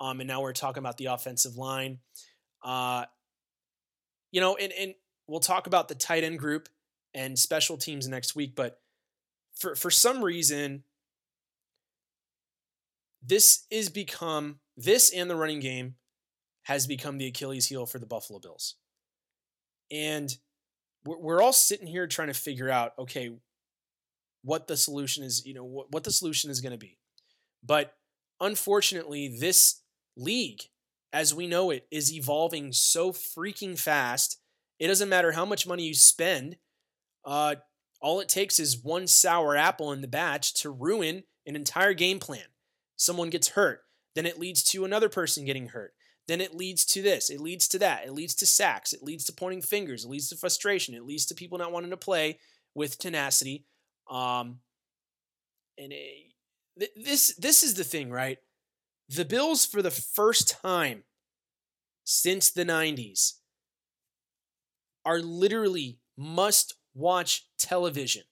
um, 0.00 0.20
and 0.20 0.26
now 0.26 0.42
we're 0.42 0.52
talking 0.52 0.80
about 0.80 0.98
the 0.98 1.06
offensive 1.06 1.56
line. 1.56 2.00
Uh, 2.64 3.04
you 4.32 4.40
know, 4.40 4.56
and, 4.56 4.72
and 4.72 4.94
we'll 5.26 5.40
talk 5.40 5.66
about 5.66 5.88
the 5.88 5.94
tight 5.94 6.24
end 6.24 6.38
group 6.38 6.68
and 7.14 7.38
special 7.38 7.76
teams 7.76 8.08
next 8.08 8.34
week, 8.34 8.54
but 8.54 8.80
for 9.54 9.74
for 9.74 9.90
some 9.90 10.22
reason 10.22 10.84
this 13.24 13.66
is 13.70 13.88
become 13.88 14.58
this 14.76 15.12
and 15.12 15.30
the 15.30 15.36
running 15.36 15.60
game 15.60 15.94
has 16.64 16.86
become 16.86 17.18
the 17.18 17.26
Achilles 17.26 17.66
heel 17.66 17.86
for 17.86 17.98
the 17.98 18.06
Buffalo 18.06 18.40
Bills. 18.40 18.76
And 19.90 20.36
we're, 21.04 21.42
all 21.42 21.52
sitting 21.52 21.86
here 21.86 22.06
trying 22.06 22.28
to 22.28 22.34
figure 22.34 22.70
out 22.70 22.92
okay 22.98 23.30
what 24.42 24.66
the 24.66 24.76
solution 24.76 25.22
is, 25.22 25.44
you 25.44 25.54
know, 25.54 25.64
what, 25.64 25.92
what 25.92 26.04
the 26.04 26.10
solution 26.10 26.50
is 26.50 26.60
going 26.60 26.72
to 26.72 26.78
be. 26.78 26.98
But 27.62 27.94
unfortunately, 28.40 29.28
this 29.28 29.82
league 30.16 30.62
as 31.12 31.34
we 31.34 31.46
know 31.46 31.70
it 31.70 31.86
is 31.90 32.12
evolving 32.12 32.72
so 32.72 33.12
freaking 33.12 33.78
fast. 33.78 34.38
It 34.82 34.88
doesn't 34.88 35.08
matter 35.08 35.30
how 35.30 35.44
much 35.44 35.64
money 35.64 35.84
you 35.84 35.94
spend. 35.94 36.56
Uh, 37.24 37.54
all 38.00 38.18
it 38.18 38.28
takes 38.28 38.58
is 38.58 38.82
one 38.82 39.06
sour 39.06 39.56
apple 39.56 39.92
in 39.92 40.00
the 40.00 40.08
batch 40.08 40.54
to 40.54 40.70
ruin 40.70 41.22
an 41.46 41.54
entire 41.54 41.94
game 41.94 42.18
plan. 42.18 42.46
Someone 42.96 43.30
gets 43.30 43.50
hurt, 43.50 43.82
then 44.16 44.26
it 44.26 44.40
leads 44.40 44.64
to 44.64 44.84
another 44.84 45.08
person 45.08 45.44
getting 45.44 45.68
hurt. 45.68 45.92
Then 46.26 46.40
it 46.40 46.56
leads 46.56 46.84
to 46.86 47.00
this, 47.00 47.30
it 47.30 47.40
leads 47.40 47.68
to 47.68 47.78
that, 47.78 48.06
it 48.06 48.12
leads 48.12 48.34
to 48.34 48.46
sacks, 48.46 48.92
it 48.92 49.04
leads 49.04 49.24
to 49.26 49.32
pointing 49.32 49.62
fingers, 49.62 50.04
it 50.04 50.10
leads 50.10 50.28
to 50.30 50.36
frustration, 50.36 50.96
it 50.96 51.04
leads 51.04 51.26
to 51.26 51.34
people 51.36 51.58
not 51.58 51.70
wanting 51.70 51.90
to 51.90 51.96
play 51.96 52.40
with 52.74 52.98
tenacity. 52.98 53.64
Um, 54.10 54.58
and 55.78 55.92
it, 55.92 56.90
this 56.96 57.36
this 57.36 57.62
is 57.62 57.74
the 57.74 57.84
thing, 57.84 58.10
right? 58.10 58.38
The 59.08 59.24
Bills, 59.24 59.64
for 59.64 59.80
the 59.80 59.92
first 59.92 60.60
time 60.60 61.04
since 62.02 62.50
the 62.50 62.64
90s, 62.64 63.34
are 65.04 65.20
literally 65.20 65.98
must 66.16 66.74
watch 66.94 67.46
television. 67.58 68.22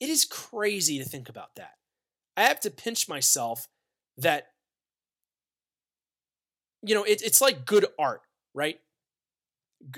It 0.00 0.08
is 0.08 0.24
crazy 0.24 0.98
to 0.98 1.04
think 1.04 1.28
about 1.28 1.56
that. 1.56 1.74
I 2.36 2.42
have 2.42 2.60
to 2.60 2.70
pinch 2.70 3.08
myself 3.08 3.68
that, 4.16 4.48
you 6.82 6.94
know, 6.94 7.02
it, 7.02 7.20
it's 7.22 7.40
like 7.40 7.66
good 7.66 7.86
art, 7.98 8.22
right? 8.54 8.78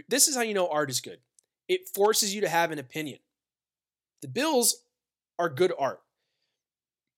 This 0.09 0.29
is 0.29 0.37
how 0.37 0.43
you 0.43 0.55
know 0.55 0.69
art 0.69 0.91
is 0.91 1.01
good 1.01 1.19
it 1.71 1.89
forces 1.89 2.35
you 2.35 2.41
to 2.41 2.49
have 2.49 2.73
an 2.73 2.81
opinion. 2.81 3.21
The 4.23 4.29
Bills 4.29 4.83
are 5.39 5.49
good 5.49 5.73
art. 5.79 6.01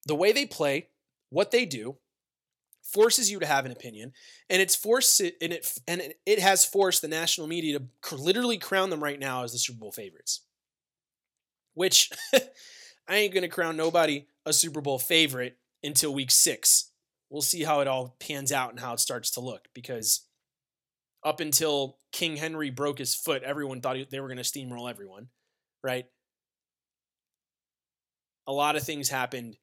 The 0.04 0.14
way 0.14 0.32
they 0.32 0.44
play, 0.44 0.88
what 1.30 1.50
they 1.50 1.64
do, 1.64 1.96
forces 2.82 3.30
you 3.30 3.38
to 3.40 3.46
have 3.46 3.64
an 3.64 3.72
opinion, 3.72 4.12
and 4.50 4.60
it's 4.60 4.76
forced 4.76 5.20
it 5.20 5.36
and 5.40 5.52
it 5.52 5.78
and 5.88 6.02
it 6.26 6.38
has 6.38 6.64
forced 6.64 7.02
the 7.02 7.08
national 7.08 7.46
media 7.46 7.78
to 7.78 8.14
literally 8.14 8.58
crown 8.58 8.90
them 8.90 9.02
right 9.02 9.18
now 9.18 9.44
as 9.44 9.52
the 9.52 9.58
Super 9.58 9.78
Bowl 9.78 9.92
favorites. 9.92 10.42
Which 11.74 12.10
I 13.08 13.16
ain't 13.16 13.34
gonna 13.34 13.48
crown 13.48 13.76
nobody 13.76 14.26
a 14.44 14.52
Super 14.52 14.80
Bowl 14.80 14.98
favorite 14.98 15.56
until 15.82 16.14
week 16.14 16.30
six. 16.30 16.90
We'll 17.30 17.42
see 17.42 17.62
how 17.62 17.80
it 17.80 17.88
all 17.88 18.16
pans 18.20 18.52
out 18.52 18.70
and 18.70 18.80
how 18.80 18.92
it 18.92 19.00
starts 19.00 19.30
to 19.32 19.40
look 19.40 19.68
because 19.74 20.26
up 21.24 21.40
until 21.40 21.98
King 22.10 22.36
Henry 22.36 22.70
broke 22.70 22.98
his 22.98 23.14
foot, 23.14 23.42
everyone 23.42 23.80
thought 23.80 23.96
they 24.10 24.20
were 24.20 24.28
going 24.28 24.38
to 24.38 24.42
steamroll 24.42 24.90
everyone, 24.90 25.28
right? 25.82 26.06
A 28.46 28.52
lot 28.52 28.76
of 28.76 28.82
things 28.82 29.08
happened 29.08 29.56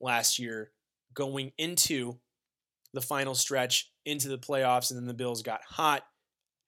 last 0.00 0.38
year 0.38 0.72
going 1.14 1.52
into 1.58 2.18
the 2.92 3.00
final 3.00 3.34
stretch 3.34 3.90
into 4.04 4.28
the 4.28 4.38
playoffs, 4.38 4.90
and 4.90 4.98
then 4.98 5.06
the 5.06 5.14
Bills 5.14 5.42
got 5.42 5.60
hot 5.66 6.02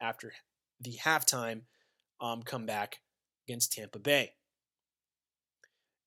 after 0.01 0.33
the 0.81 0.95
halftime 1.05 1.63
um, 2.21 2.43
comeback 2.43 2.99
against 3.47 3.73
Tampa 3.73 3.99
Bay. 3.99 4.33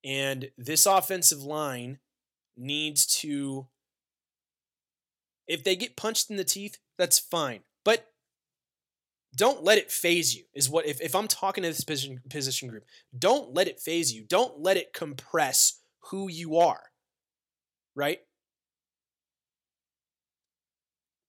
And 0.03 0.49
this 0.57 0.85
offensive 0.85 1.43
line 1.43 1.99
needs 2.55 3.05
to, 3.19 3.67
if 5.47 5.63
they 5.63 5.75
get 5.75 5.97
punched 5.97 6.29
in 6.29 6.37
the 6.37 6.43
teeth, 6.43 6.77
that's 6.97 7.19
fine. 7.19 7.61
But 7.83 8.07
don't 9.35 9.63
let 9.63 9.77
it 9.77 9.91
phase 9.91 10.35
you, 10.35 10.45
is 10.53 10.69
what, 10.69 10.87
if, 10.87 11.01
if 11.01 11.13
I'm 11.13 11.27
talking 11.27 11.63
to 11.63 11.69
this 11.69 11.83
position, 11.83 12.21
position 12.29 12.69
group, 12.69 12.85
don't 13.17 13.53
let 13.53 13.67
it 13.67 13.79
phase 13.79 14.13
you. 14.13 14.23
Don't 14.23 14.61
let 14.61 14.77
it 14.77 14.93
compress 14.93 15.81
who 16.09 16.29
you 16.29 16.57
are, 16.57 16.81
right? 17.95 18.19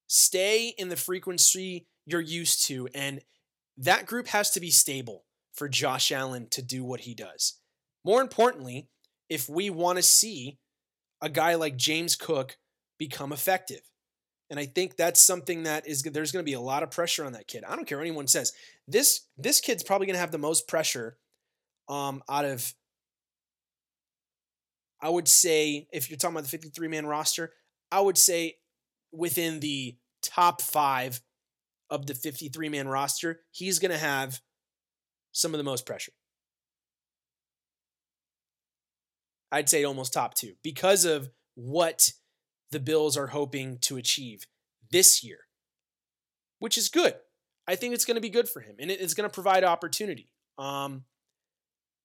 Stay 0.08 0.74
in 0.76 0.88
the 0.88 0.96
frequency 0.96 1.86
you're 2.06 2.20
used 2.20 2.66
to, 2.66 2.88
and 2.94 3.20
that 3.76 4.06
group 4.06 4.26
has 4.28 4.50
to 4.50 4.60
be 4.60 4.70
stable 4.70 5.24
for 5.52 5.68
Josh 5.68 6.10
Allen 6.10 6.48
to 6.50 6.62
do 6.62 6.84
what 6.84 7.00
he 7.00 7.14
does. 7.14 7.60
More 8.04 8.20
importantly, 8.20 8.88
if 9.28 9.48
we 9.48 9.70
want 9.70 9.96
to 9.96 10.02
see 10.02 10.58
a 11.20 11.28
guy 11.28 11.54
like 11.54 11.76
James 11.76 12.16
Cook 12.16 12.56
become 12.98 13.32
effective. 13.32 13.80
And 14.50 14.58
I 14.58 14.66
think 14.66 14.96
that's 14.96 15.20
something 15.20 15.64
that 15.64 15.86
is 15.86 16.02
there's 16.02 16.32
going 16.32 16.42
to 16.44 16.50
be 16.50 16.54
a 16.54 16.60
lot 16.60 16.82
of 16.82 16.90
pressure 16.90 17.24
on 17.24 17.32
that 17.32 17.46
kid. 17.46 17.64
I 17.68 17.76
don't 17.76 17.86
care 17.86 17.98
what 17.98 18.06
anyone 18.06 18.26
says. 18.26 18.52
This 18.86 19.26
this 19.36 19.60
kid's 19.60 19.82
probably 19.82 20.06
going 20.06 20.14
to 20.14 20.20
have 20.20 20.32
the 20.32 20.38
most 20.38 20.66
pressure 20.66 21.18
um, 21.88 22.22
out 22.28 22.44
of 22.44 22.72
I 25.00 25.10
would 25.10 25.28
say 25.28 25.86
if 25.92 26.10
you're 26.10 26.16
talking 26.16 26.34
about 26.34 26.44
the 26.44 26.50
53 26.50 26.88
man 26.88 27.06
roster, 27.06 27.52
I 27.92 28.00
would 28.00 28.18
say 28.18 28.56
within 29.12 29.60
the 29.60 29.96
top 30.22 30.60
5 30.60 31.20
of 31.90 32.06
the 32.06 32.14
53 32.14 32.68
man 32.68 32.88
roster, 32.88 33.40
he's 33.50 33.78
going 33.78 33.90
to 33.90 33.98
have 33.98 34.40
some 35.32 35.54
of 35.54 35.58
the 35.58 35.64
most 35.64 35.86
pressure. 35.86 36.12
I'd 39.50 39.68
say 39.68 39.84
almost 39.84 40.12
top 40.12 40.34
two 40.34 40.54
because 40.62 41.04
of 41.04 41.30
what 41.54 42.12
the 42.70 42.80
Bills 42.80 43.16
are 43.16 43.28
hoping 43.28 43.78
to 43.82 43.96
achieve 43.96 44.46
this 44.90 45.24
year, 45.24 45.38
which 46.58 46.76
is 46.76 46.88
good. 46.88 47.14
I 47.66 47.76
think 47.76 47.94
it's 47.94 48.04
going 48.04 48.16
to 48.16 48.20
be 48.20 48.28
good 48.28 48.48
for 48.48 48.60
him 48.60 48.76
and 48.78 48.90
it's 48.90 49.14
going 49.14 49.28
to 49.28 49.32
provide 49.32 49.64
opportunity. 49.64 50.28
Um, 50.58 51.04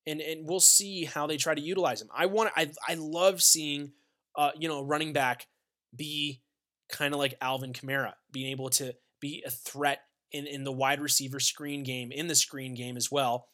and 0.05 0.21
and 0.21 0.47
we'll 0.47 0.59
see 0.59 1.05
how 1.05 1.27
they 1.27 1.37
try 1.37 1.55
to 1.55 1.61
utilize 1.61 2.01
him. 2.01 2.09
I 2.13 2.25
want 2.25 2.51
I 2.55 2.71
I 2.87 2.95
love 2.95 3.41
seeing 3.41 3.93
uh 4.35 4.51
you 4.57 4.67
know 4.67 4.83
running 4.83 5.13
back 5.13 5.47
be 5.95 6.41
kind 6.93 7.13
of 7.13 7.19
like 7.19 7.35
Alvin 7.41 7.73
Kamara, 7.73 8.13
being 8.31 8.51
able 8.51 8.69
to 8.69 8.95
be 9.19 9.43
a 9.45 9.49
threat 9.49 10.03
in 10.31 10.47
in 10.47 10.63
the 10.63 10.71
wide 10.71 11.01
receiver 11.01 11.41
screen 11.41 11.83
game, 11.83 12.11
in 12.11 12.27
the 12.27 12.35
screen 12.35 12.75
game 12.75 12.95
as 12.95 13.11
well, 13.11 13.47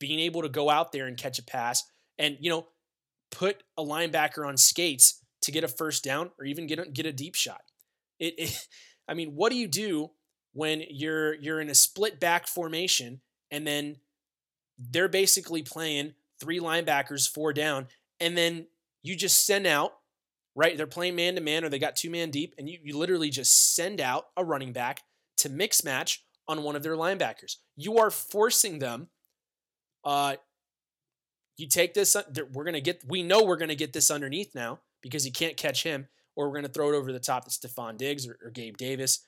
being 0.00 0.18
able 0.18 0.42
to 0.42 0.48
go 0.48 0.68
out 0.68 0.90
there 0.90 1.06
and 1.06 1.16
catch 1.16 1.38
a 1.38 1.44
pass 1.44 1.84
and 2.18 2.36
you 2.40 2.50
know 2.50 2.66
put 3.30 3.62
a 3.76 3.84
linebacker 3.84 4.46
on 4.46 4.56
skates 4.56 5.22
to 5.42 5.52
get 5.52 5.62
a 5.62 5.68
first 5.68 6.02
down 6.02 6.30
or 6.38 6.46
even 6.46 6.66
get 6.66 6.78
a, 6.78 6.86
get 6.86 7.06
a 7.06 7.12
deep 7.12 7.34
shot. 7.34 7.60
It, 8.18 8.34
it 8.38 8.66
I 9.08 9.14
mean, 9.14 9.36
what 9.36 9.50
do 9.50 9.56
you 9.56 9.68
do 9.68 10.10
when 10.52 10.82
you're 10.90 11.34
you're 11.34 11.60
in 11.60 11.70
a 11.70 11.74
split 11.74 12.18
back 12.18 12.46
formation 12.48 13.20
and 13.50 13.66
then 13.66 13.96
they're 14.78 15.08
basically 15.08 15.62
playing 15.62 16.14
three 16.40 16.60
linebackers, 16.60 17.28
four 17.28 17.52
down, 17.52 17.86
and 18.20 18.36
then 18.36 18.66
you 19.02 19.16
just 19.16 19.46
send 19.46 19.66
out, 19.66 19.92
right? 20.58 20.76
They're 20.76 20.88
playing 20.88 21.14
man 21.14 21.36
to 21.36 21.40
man 21.40 21.64
or 21.64 21.68
they 21.68 21.78
got 21.78 21.94
two 21.94 22.10
man 22.10 22.30
deep, 22.30 22.54
and 22.58 22.68
you, 22.68 22.78
you 22.82 22.98
literally 22.98 23.30
just 23.30 23.76
send 23.76 24.00
out 24.00 24.26
a 24.36 24.44
running 24.44 24.72
back 24.72 25.02
to 25.38 25.48
mix 25.48 25.84
match 25.84 26.24
on 26.48 26.64
one 26.64 26.74
of 26.74 26.82
their 26.82 26.96
linebackers. 26.96 27.56
You 27.76 27.98
are 27.98 28.10
forcing 28.10 28.80
them 28.80 29.08
uh, 30.04 30.34
you 31.56 31.68
take 31.68 31.94
this, 31.94 32.16
we're 32.52 32.64
going 32.64 32.74
to 32.74 32.80
get, 32.80 33.02
we 33.06 33.22
know 33.22 33.44
we're 33.44 33.56
to 33.68 33.74
get 33.74 33.92
this 33.92 34.10
underneath 34.10 34.54
now 34.54 34.80
because 35.02 35.26
you 35.26 35.32
can't 35.32 35.56
catch 35.56 35.82
him, 35.82 36.08
or 36.36 36.48
we're 36.48 36.54
to 36.62 36.70
throw 36.70 36.92
it 36.92 36.96
over 36.96 37.12
the 37.12 37.20
top 37.20 37.44
to 37.44 37.50
Stefon 37.50 37.96
Diggs 37.96 38.26
or, 38.26 38.38
or 38.44 38.50
Gabe 38.50 38.76
Davis, 38.76 39.26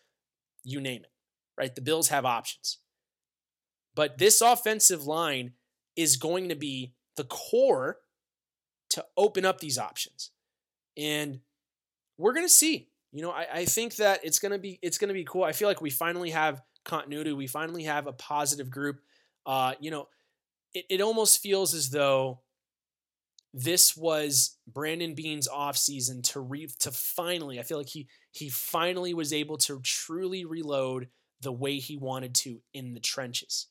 you 0.65 0.81
name 0.81 1.03
it, 1.03 1.13
right? 1.59 1.75
The 1.75 1.81
Bills 1.81 2.09
have 2.09 2.25
options. 2.25 2.79
But 3.95 4.19
this 4.19 4.41
offensive 4.41 5.05
line 5.05 5.53
is 5.97 6.17
going 6.17 6.49
to 6.49 6.55
be 6.55 6.95
the 7.17 7.25
core 7.25 7.99
to 8.91 9.05
open 9.17 9.45
up 9.45 9.61
these 9.61 9.79
options. 9.79 10.31
And 10.97 11.41
we're 12.19 12.33
to 12.47 12.53
see. 12.53 12.89
You 13.13 13.23
know, 13.23 13.31
I, 13.31 13.47
I 13.53 13.65
think 13.65 13.97
that 13.97 14.21
it's 14.25 14.39
to 14.53 14.59
be 14.59 14.79
it's 14.83 14.99
to 15.09 15.15
be 15.15 15.25
cool. 15.25 15.43
I 15.43 15.53
feel 15.53 15.69
like 15.69 15.81
we 15.81 15.91
finally 15.91 16.31
have 16.31 16.63
continuity. 16.85 17.33
We 17.33 17.47
finally 17.47 17.85
have 17.85 18.07
a 18.07 18.13
positive 18.13 18.71
group. 18.71 19.01
Uh, 19.45 19.75
you 19.81 19.91
know, 19.91 20.09
it, 20.75 20.85
it 20.89 21.01
almost 21.01 21.43
feels 21.43 21.75
as 21.75 21.91
though 21.91 22.41
this 23.53 23.97
was 23.97 24.57
Brandon 24.67 25.15
Beane's 25.15 25.49
offseason 25.49 26.23
to 26.33 26.41
re 26.41 26.69
to 26.81 26.93
finally, 26.93 27.59
I 27.59 27.63
feel 27.63 27.79
like 27.79 27.89
he 27.89 28.07
he 28.33 28.49
finally 28.49 29.13
was 29.13 29.33
able 29.33 29.59
to 29.59 29.81
truly 29.81 30.45
reload 30.45 31.09
the 31.41 31.53
way 31.53 31.79
he 31.79 31.97
wanted 31.97 32.35
to 32.37 32.61
in 32.73 32.95
the 32.95 33.01
trenches. 33.01 33.67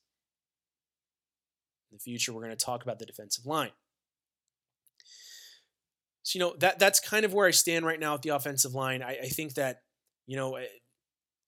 In 1.91 1.95
the 1.95 2.01
future, 2.01 2.33
we're 2.33 2.43
going 2.43 2.55
to 2.55 2.65
talk 2.65 2.83
about 2.83 2.99
the 2.99 3.05
defensive 3.05 3.45
line. 3.45 3.71
So, 6.29 6.37
you 6.37 6.45
know, 6.45 6.55
that 6.59 6.77
that's 6.77 6.99
kind 6.99 7.25
of 7.25 7.33
where 7.33 7.47
I 7.47 7.51
stand 7.51 7.85
right 7.85 7.99
now 7.99 8.13
at 8.13 8.21
the 8.21 8.29
offensive 8.29 8.75
line. 8.75 9.01
I, 9.01 9.17
I 9.23 9.27
think 9.29 9.55
that, 9.55 9.81
you 10.27 10.37
know, 10.37 10.57
eh, 10.57 10.65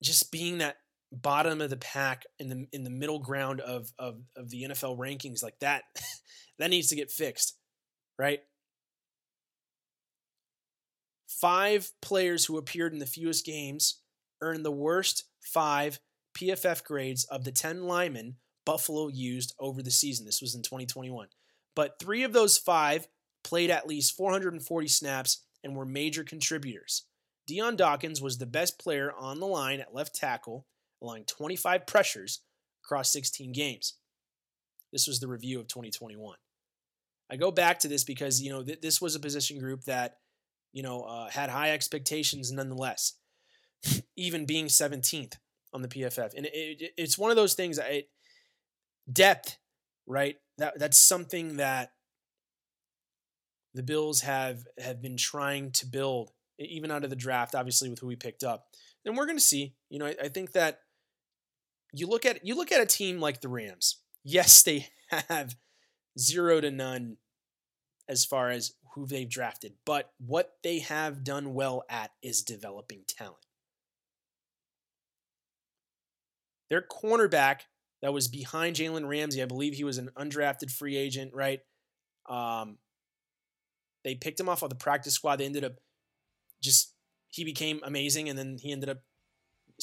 just 0.02 0.32
being 0.32 0.58
that 0.58 0.78
bottom 1.12 1.62
of 1.62 1.70
the 1.70 1.78
pack 1.78 2.24
in 2.40 2.50
the 2.50 2.66
in 2.72 2.84
the 2.84 2.90
middle 2.90 3.20
ground 3.20 3.62
of 3.62 3.92
of 4.00 4.24
of 4.36 4.50
the 4.50 4.64
NFL 4.64 4.98
rankings 4.98 5.44
like 5.44 5.60
that 5.60 5.84
that 6.58 6.72
needs 6.72 6.88
to 6.88 6.96
get 6.96 7.12
fixed, 7.12 7.60
right? 8.18 8.40
Five 11.28 11.92
players 12.02 12.46
who 12.46 12.58
appeared 12.58 12.92
in 12.92 12.98
the 12.98 13.06
fewest 13.06 13.46
games 13.46 14.02
earned 14.42 14.66
the 14.66 14.72
worst 14.72 15.26
5 15.54 16.00
PFF 16.36 16.84
grades 16.84 17.24
of 17.26 17.44
the 17.44 17.52
10 17.52 17.84
linemen 17.84 18.38
Buffalo 18.66 19.10
used 19.10 19.54
over 19.60 19.84
the 19.84 19.92
season. 19.92 20.26
This 20.26 20.42
was 20.42 20.56
in 20.56 20.64
2021. 20.64 21.28
But 21.76 22.00
3 22.00 22.24
of 22.24 22.34
those 22.34 22.58
5 22.58 23.08
played 23.44 23.70
at 23.70 23.88
least 23.88 24.16
440 24.16 24.88
snaps 24.88 25.44
and 25.64 25.76
were 25.76 25.86
major 25.86 26.24
contributors. 26.24 27.06
Dion 27.48 27.76
Dawkins 27.76 28.22
was 28.22 28.38
the 28.38 28.46
best 28.46 28.80
player 28.80 29.12
on 29.18 29.40
the 29.40 29.48
line 29.48 29.80
at 29.80 29.94
left 29.94 30.16
tackle 30.16 30.66
allowing 31.02 31.26
25 31.26 31.88
pressures 31.88 32.42
across 32.84 33.12
16 33.12 33.52
games. 33.52 33.98
This 34.92 35.08
was 35.08 35.20
the 35.20 35.28
review 35.28 35.60
of 35.60 35.68
2021. 35.68 36.36
I 37.32 37.38
go 37.38 37.50
back 37.50 37.80
to 37.80 37.88
this 37.88 38.04
because 38.04 38.42
you 38.42 38.52
know 38.52 38.62
th- 38.62 38.82
this 38.82 39.02
was 39.02 39.16
a 39.16 39.20
position 39.20 39.58
group 39.58 39.84
that 39.86 40.18
you 40.74 40.84
know 40.84 41.04
uh, 41.04 41.30
had 41.30 41.50
high 41.50 41.72
expectations 41.72 42.52
nonetheless, 42.52 43.14
even 44.18 44.46
being 44.46 44.66
17th 44.66 45.36
on 45.74 45.82
the 45.82 45.88
PFF, 45.88 46.34
and 46.36 46.46
it, 46.46 46.52
it, 46.54 46.92
it's 46.98 47.18
one 47.18 47.32
of 47.32 47.38
those 47.38 47.54
things. 47.54 47.80
Depth, 49.12 49.58
right? 50.06 50.36
That 50.58 50.78
that's 50.78 50.98
something 50.98 51.58
that 51.58 51.94
the 53.74 53.84
Bills 53.84 54.22
have 54.22 54.66
have 54.78 55.02
been 55.02 55.18
trying 55.18 55.72
to 55.72 55.86
build, 55.86 56.32
even 56.60 56.92
out 56.92 57.04
of 57.04 57.10
the 57.10 57.16
draft. 57.16 57.56
Obviously, 57.56 57.90
with 57.90 58.00
who 58.00 58.08
we 58.08 58.16
picked 58.16 58.44
up, 58.44 58.68
and 59.06 59.18
we're 59.18 59.26
going 59.26 59.38
to 59.38 59.44
see. 59.44 59.76
You 59.90 60.00
know, 60.00 60.08
I, 60.08 60.16
I 60.24 60.28
think 60.28 60.54
that 60.54 60.80
you 61.94 62.08
look 62.08 62.26
at 62.26 62.46
you 62.46 62.56
look 62.56 62.72
at 62.72 62.82
a 62.82 62.86
team 62.86 63.20
like 63.20 63.42
the 63.42 63.50
Rams. 63.50 63.98
Yes, 64.24 64.64
they 64.64 64.88
have 65.30 65.56
zero 66.20 66.62
to 66.62 66.72
none 66.72 67.18
as 68.08 68.26
far 68.26 68.50
as 68.50 68.74
who 68.94 69.06
they've 69.06 69.30
drafted, 69.30 69.74
but 69.86 70.12
what 70.20 70.56
they 70.64 70.80
have 70.80 71.24
done 71.24 71.54
well 71.54 71.84
at 71.90 72.12
is 72.22 72.42
developing 72.42 73.04
talent. 73.08 73.38
Their 76.70 76.82
cornerback 76.82 77.62
that 78.02 78.14
was 78.14 78.28
behind 78.28 78.76
Jalen 78.76 79.08
Ramsey, 79.08 79.42
I 79.42 79.46
believe 79.46 79.76
he 79.76 79.84
was 79.84 79.98
an 79.98 80.10
undrafted 80.18 80.72
free 80.72 80.98
agent, 80.98 81.34
right? 81.34 81.62
Um, 82.30 82.78
they 84.04 84.16
picked 84.16 84.40
him 84.40 84.50
off 84.50 84.64
of 84.64 84.70
the 84.70 84.76
practice 84.76 85.14
squad. 85.14 85.38
They 85.38 85.46
ended 85.46 85.64
up 85.64 85.74
just 86.62 86.94
he 87.30 87.44
became 87.44 87.80
amazing, 87.84 88.30
and 88.30 88.38
then 88.38 88.58
he 88.62 88.72
ended 88.72 88.90
up 88.90 89.00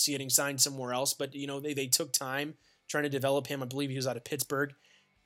getting 0.07 0.31
signed 0.31 0.61
somewhere 0.61 0.92
else. 0.92 1.14
But 1.14 1.35
you 1.35 1.46
know, 1.46 1.61
they 1.61 1.74
they 1.74 1.87
took 1.87 2.12
time 2.12 2.54
trying 2.88 3.04
to 3.04 3.11
develop 3.11 3.46
him. 3.46 3.62
I 3.62 3.66
believe 3.66 3.90
he 3.90 3.96
was 3.96 4.07
out 4.07 4.16
of 4.16 4.24
Pittsburgh, 4.24 4.74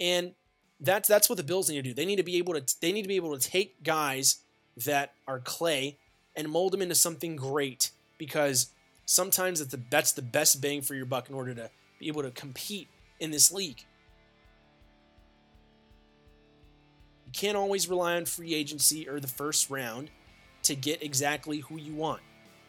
and 0.00 0.34
that's 0.80 1.08
that's 1.08 1.28
what 1.28 1.36
the 1.36 1.44
Bills 1.44 1.68
need 1.68 1.76
to 1.76 1.82
do. 1.82 1.94
They 1.94 2.06
need 2.06 2.16
to 2.16 2.22
be 2.22 2.36
able 2.38 2.54
to 2.54 2.74
they 2.80 2.92
need 2.92 3.02
to 3.02 3.08
be 3.08 3.16
able 3.16 3.38
to 3.38 3.48
take 3.48 3.82
guys 3.82 4.38
that 4.84 5.14
are 5.26 5.38
clay 5.38 5.98
and 6.34 6.48
mold 6.48 6.72
them 6.72 6.82
into 6.82 6.94
something 6.94 7.36
great 7.36 7.90
because 8.18 8.72
sometimes 9.04 9.58
that's 9.58 9.72
the, 9.72 9.80
that's 9.90 10.12
the 10.12 10.22
best 10.22 10.60
bang 10.60 10.80
for 10.80 10.94
your 10.94 11.04
buck 11.04 11.28
in 11.28 11.34
order 11.34 11.54
to 11.54 11.70
be 11.98 12.08
able 12.08 12.22
to 12.22 12.30
compete 12.30 12.88
in 13.20 13.30
this 13.30 13.52
league. 13.52 13.84
You 17.32 17.40
can't 17.40 17.56
always 17.56 17.88
rely 17.88 18.16
on 18.16 18.24
free 18.24 18.54
agency 18.54 19.08
or 19.08 19.20
the 19.20 19.28
first 19.28 19.70
round 19.70 20.10
to 20.64 20.74
get 20.74 21.02
exactly 21.02 21.58
who 21.58 21.76
you 21.76 21.94
want 21.94 22.20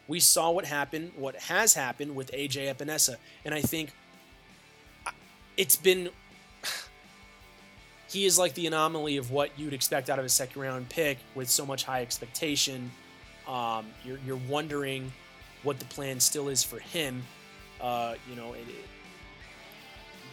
we 0.06 0.20
saw 0.20 0.50
what 0.50 0.64
happened, 0.64 1.12
what 1.16 1.36
has 1.36 1.74
happened 1.74 2.14
with 2.14 2.30
AJ 2.32 2.74
Epenesa. 2.74 3.16
And 3.44 3.54
I 3.54 3.62
think 3.62 3.92
it's 5.56 5.76
been 5.76 6.10
he 8.08 8.26
is 8.26 8.38
like 8.38 8.54
the 8.54 8.66
anomaly 8.66 9.16
of 9.16 9.30
what 9.30 9.50
you'd 9.58 9.72
expect 9.72 10.10
out 10.10 10.18
of 10.18 10.24
a 10.24 10.28
second 10.28 10.60
round 10.60 10.88
pick 10.88 11.18
with 11.34 11.48
so 11.48 11.64
much 11.64 11.84
high 11.84 12.02
expectation. 12.02 12.90
Um, 13.48 13.86
you're, 14.04 14.18
you're 14.26 14.40
wondering 14.48 15.12
what 15.62 15.78
the 15.78 15.84
plan 15.86 16.20
still 16.20 16.48
is 16.48 16.62
for 16.62 16.78
him. 16.78 17.22
Uh, 17.80 18.14
you 18.28 18.36
know, 18.36 18.52
it, 18.52 18.60
it, 18.68 18.84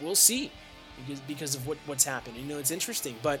we'll 0.00 0.14
see 0.14 0.50
because 0.98 1.20
because 1.20 1.54
of 1.54 1.66
what, 1.66 1.78
what's 1.86 2.04
happened. 2.04 2.36
You 2.36 2.44
know, 2.44 2.58
it's 2.58 2.70
interesting, 2.70 3.16
but 3.22 3.40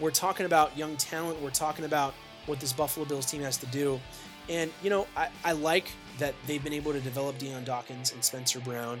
we're 0.00 0.10
talking 0.10 0.46
about 0.46 0.76
young 0.76 0.96
talent. 0.96 1.40
We're 1.40 1.50
talking 1.50 1.84
about 1.84 2.14
what 2.46 2.58
this 2.58 2.72
Buffalo 2.72 3.06
Bills 3.06 3.26
team 3.26 3.42
has 3.42 3.56
to 3.58 3.66
do. 3.66 4.00
And, 4.48 4.72
you 4.82 4.90
know, 4.90 5.06
I, 5.16 5.28
I 5.44 5.52
like 5.52 5.90
that 6.18 6.34
they've 6.46 6.62
been 6.62 6.72
able 6.72 6.92
to 6.92 7.00
develop 7.00 7.38
Dion 7.38 7.64
Dawkins 7.64 8.12
and 8.12 8.24
Spencer 8.24 8.60
Brown. 8.60 9.00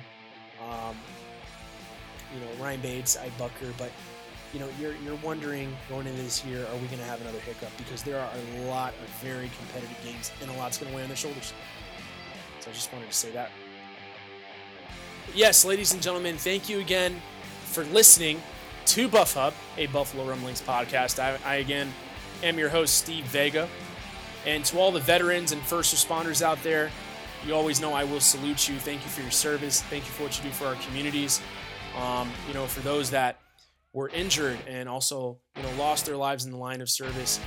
Um, 0.62 0.96
you 2.34 2.40
know, 2.40 2.62
Ryan 2.62 2.80
Bates, 2.80 3.16
Ike 3.16 3.36
Boettger, 3.38 3.72
but 3.78 3.90
you 4.52 4.58
know, 4.58 4.68
you're 4.80 4.94
you're 5.04 5.16
wondering 5.16 5.76
going 5.88 6.06
into 6.06 6.22
this 6.22 6.44
year, 6.44 6.66
are 6.66 6.76
we 6.76 6.86
going 6.86 6.98
to 6.98 7.04
have 7.04 7.20
another 7.20 7.38
hiccup? 7.38 7.70
Because 7.76 8.02
there 8.02 8.18
are 8.18 8.28
a 8.34 8.66
lot 8.66 8.92
of 9.02 9.08
very 9.22 9.50
competitive 9.58 9.96
games, 10.04 10.32
and 10.42 10.50
a 10.50 10.54
lot's 10.54 10.76
going 10.76 10.90
to 10.90 10.96
weigh 10.96 11.02
on 11.02 11.08
their 11.08 11.16
shoulders. 11.16 11.52
So 12.58 12.70
I 12.70 12.74
just 12.74 12.92
wanted 12.92 13.08
to 13.08 13.16
say 13.16 13.30
that. 13.30 13.50
yes, 15.34 15.64
ladies 15.64 15.92
and 15.92 16.02
gentlemen, 16.02 16.36
thank 16.36 16.68
you 16.68 16.80
again 16.80 17.22
for 17.64 17.84
listening 17.84 18.42
to 18.90 19.06
Buff 19.06 19.34
Hub, 19.34 19.54
a 19.76 19.86
Buffalo 19.86 20.24
Rumblings 20.24 20.60
podcast. 20.60 21.20
I, 21.20 21.38
I 21.44 21.56
again 21.56 21.92
am 22.42 22.58
your 22.58 22.68
host, 22.68 22.96
Steve 22.96 23.24
Vega. 23.26 23.68
And 24.44 24.64
to 24.64 24.80
all 24.80 24.90
the 24.90 24.98
veterans 24.98 25.52
and 25.52 25.62
first 25.62 25.94
responders 25.94 26.42
out 26.42 26.60
there, 26.64 26.90
you 27.46 27.54
always 27.54 27.80
know 27.80 27.92
I 27.92 28.02
will 28.02 28.18
salute 28.18 28.68
you. 28.68 28.74
Thank 28.80 29.04
you 29.04 29.08
for 29.08 29.20
your 29.20 29.30
service. 29.30 29.80
Thank 29.82 30.06
you 30.06 30.10
for 30.10 30.24
what 30.24 30.36
you 30.36 30.50
do 30.50 30.50
for 30.50 30.66
our 30.66 30.74
communities. 30.74 31.40
Um, 31.96 32.32
you 32.48 32.54
know, 32.54 32.66
for 32.66 32.80
those 32.80 33.10
that 33.10 33.38
were 33.92 34.08
injured 34.08 34.58
and 34.66 34.88
also, 34.88 35.38
you 35.56 35.62
know, 35.62 35.70
lost 35.78 36.04
their 36.04 36.16
lives 36.16 36.44
in 36.44 36.50
the 36.50 36.58
line 36.58 36.80
of 36.80 36.90
service 36.90 37.38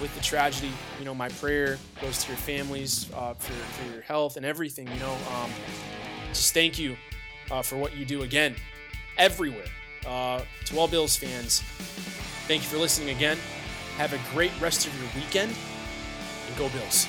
with 0.00 0.14
the 0.14 0.22
tragedy, 0.22 0.70
you 1.00 1.04
know, 1.04 1.14
my 1.14 1.28
prayer 1.28 1.76
goes 2.00 2.22
to 2.22 2.28
your 2.28 2.36
families 2.36 3.10
uh, 3.14 3.34
for, 3.34 3.52
for 3.52 3.92
your 3.92 4.02
health 4.02 4.36
and 4.36 4.46
everything. 4.46 4.86
You 4.86 5.00
know, 5.00 5.16
um, 5.34 5.50
just 6.28 6.54
thank 6.54 6.78
you 6.78 6.96
uh, 7.50 7.62
for 7.62 7.78
what 7.78 7.96
you 7.96 8.04
do 8.04 8.22
again, 8.22 8.54
everywhere. 9.18 9.66
Uh, 10.06 10.42
to 10.66 10.78
all 10.78 10.88
Bills 10.88 11.16
fans, 11.16 11.60
thank 12.46 12.62
you 12.62 12.68
for 12.68 12.78
listening 12.78 13.14
again. 13.14 13.38
Have 13.96 14.12
a 14.12 14.20
great 14.32 14.52
rest 14.60 14.86
of 14.86 14.94
your 15.00 15.08
weekend 15.14 15.52
and 16.48 16.56
go 16.56 16.68
Bills. 16.68 17.06